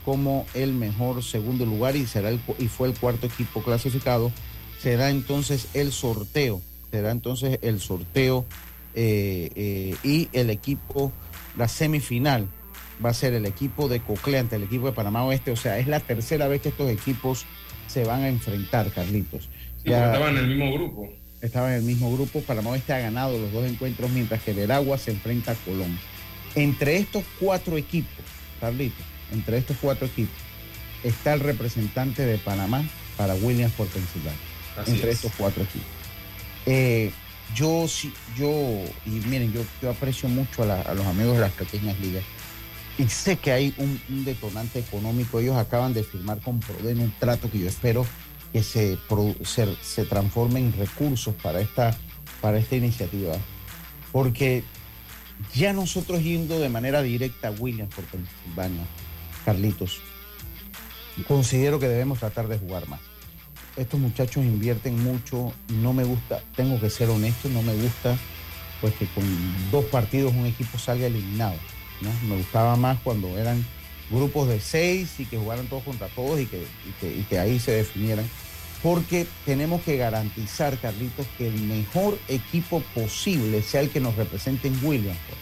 [0.04, 4.30] como el mejor segundo lugar y, será y fue el cuarto equipo clasificado.
[4.80, 8.44] Será entonces el sorteo, será entonces el sorteo
[8.94, 11.10] eh, eh, y el equipo,
[11.56, 12.46] la semifinal
[13.04, 15.50] va a ser el equipo de Cocle ante el equipo de Panamá Oeste.
[15.50, 17.46] O sea, es la tercera vez que estos equipos
[17.86, 19.48] se van a enfrentar, Carlitos.
[19.84, 21.12] ya, estaban en el mismo grupo.
[21.40, 22.40] Estaban en el mismo grupo.
[22.40, 25.98] Panamá Oeste ha ganado los dos encuentros, mientras que Veragua se enfrenta a Colón.
[26.54, 28.24] Entre estos cuatro equipos,
[28.60, 30.36] Carlitos, entre estos cuatro equipos,
[31.02, 32.82] está el representante de Panamá
[33.16, 34.38] para Williams por Pensilvania.
[34.86, 35.88] entre estos cuatro equipos.
[36.66, 37.10] Eh,
[37.54, 38.50] yo sí, yo,
[39.04, 42.24] y miren, yo, yo aprecio mucho a los amigos de las pequeñas ligas
[42.98, 45.40] y sé que hay un, detonante económico.
[45.40, 48.06] Ellos acaban de firmar con Proden un trato que yo espero
[48.52, 48.98] que se,
[49.82, 51.96] se, transforme en recursos para esta,
[52.40, 53.34] para esta iniciativa.
[54.12, 54.62] Porque
[55.54, 58.84] ya nosotros yendo de manera directa a Williams por Pensilvania,
[59.44, 60.00] Carlitos,
[61.26, 63.00] considero que debemos tratar de jugar más.
[63.76, 68.16] Estos muchachos invierten mucho, no me gusta, tengo que ser honesto, no me gusta
[68.80, 69.24] pues que con
[69.72, 71.56] dos partidos un equipo salga eliminado
[72.28, 73.64] me gustaba más cuando eran
[74.10, 78.28] grupos de seis y que jugaran todos contra todos y que, ahí se definieran.
[78.82, 84.68] Porque tenemos que garantizar, Carlitos, que el mejor equipo posible sea el que nos represente
[84.68, 85.38] en Williamsport.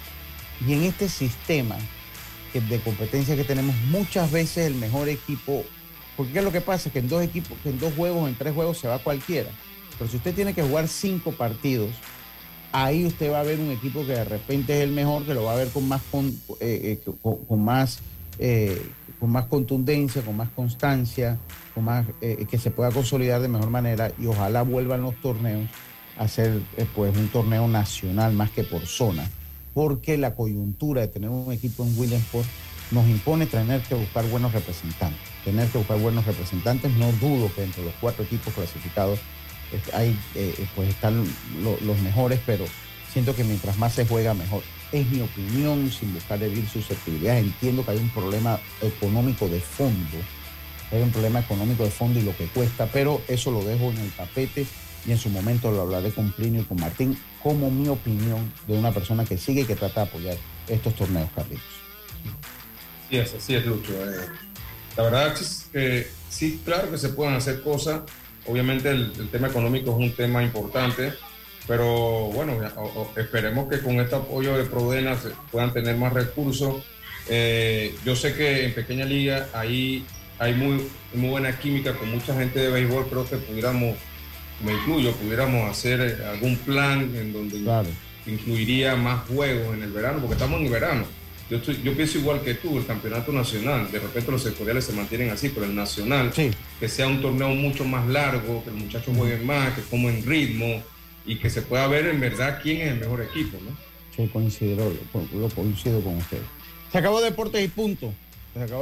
[0.67, 1.77] Y en este sistema
[2.53, 5.65] de competencia que tenemos, muchas veces el mejor equipo,
[6.17, 6.91] porque ¿qué es lo que pasa?
[6.91, 9.51] Que en dos equipos, que en dos juegos, en tres juegos se va cualquiera.
[9.99, 11.91] Pero si usted tiene que jugar cinco partidos,
[12.73, 15.45] ahí usted va a ver un equipo que de repente es el mejor, que lo
[15.45, 16.29] va a ver con más, con,
[16.61, 18.01] eh, eh, más,
[18.39, 18.83] eh,
[19.21, 21.39] con más contundencia, con más constancia,
[21.75, 25.69] con más, que se pueda consolidar de mejor manera y ojalá vuelvan los torneos
[26.19, 26.61] a ser
[26.95, 29.29] pues un torneo nacional más que por zona,
[29.75, 32.47] porque la coyuntura de tener un equipo en Williamsport
[32.91, 37.65] nos impone tener que buscar buenos representantes, tener que buscar buenos representantes, no dudo que
[37.65, 39.19] entre los cuatro equipos clasificados
[39.93, 40.19] hay,
[40.75, 41.25] pues están
[41.63, 42.65] los mejores, pero
[43.13, 44.63] siento que mientras más se juega, mejor.
[44.91, 47.45] Es mi opinión, sin buscar herir susceptibilidades.
[47.45, 50.19] Entiendo que hay un problema económico de fondo,
[50.91, 53.99] hay un problema económico de fondo y lo que cuesta, pero eso lo dejo en
[53.99, 54.67] el tapete
[55.07, 58.79] y en su momento lo hablaré con Plinio y con Martín como mi opinión de
[58.79, 60.37] una persona que sigue y que trata de apoyar
[60.69, 61.65] estos torneos, Carlitos.
[63.11, 63.93] Sí, es, así es, Lucho.
[63.93, 64.27] Eh,
[64.97, 68.03] la verdad es que sí, claro que se pueden hacer cosas.
[68.47, 71.13] Obviamente el, tema económico es un tema importante,
[71.67, 72.59] pero bueno,
[73.17, 76.83] esperemos que con este apoyo de Prodena se puedan tener más recursos.
[77.29, 80.05] Eh, yo sé que en Pequeña Liga ahí
[80.39, 83.97] hay muy, muy buena química con mucha gente de béisbol, creo que pudiéramos
[84.63, 87.59] me incluyo, pudiéramos hacer eh, algún plan en donde
[88.27, 91.05] incluiría más juegos en el verano, porque estamos en el verano.
[91.53, 95.29] Yo, yo pienso igual que tú, el campeonato nacional, de repente los sectoriales se mantienen
[95.29, 99.45] así, pero el nacional, que sea un torneo mucho más largo, que los muchachos jueguen
[99.45, 100.83] más, que en ritmo
[101.27, 103.77] y que se pueda ver en verdad quién es el mejor equipo, ¿no?
[104.17, 106.39] Sí, coincido, lo, coincido con usted.
[106.91, 108.15] Se acabó Deportes y punto.
[108.55, 108.81] Se acabó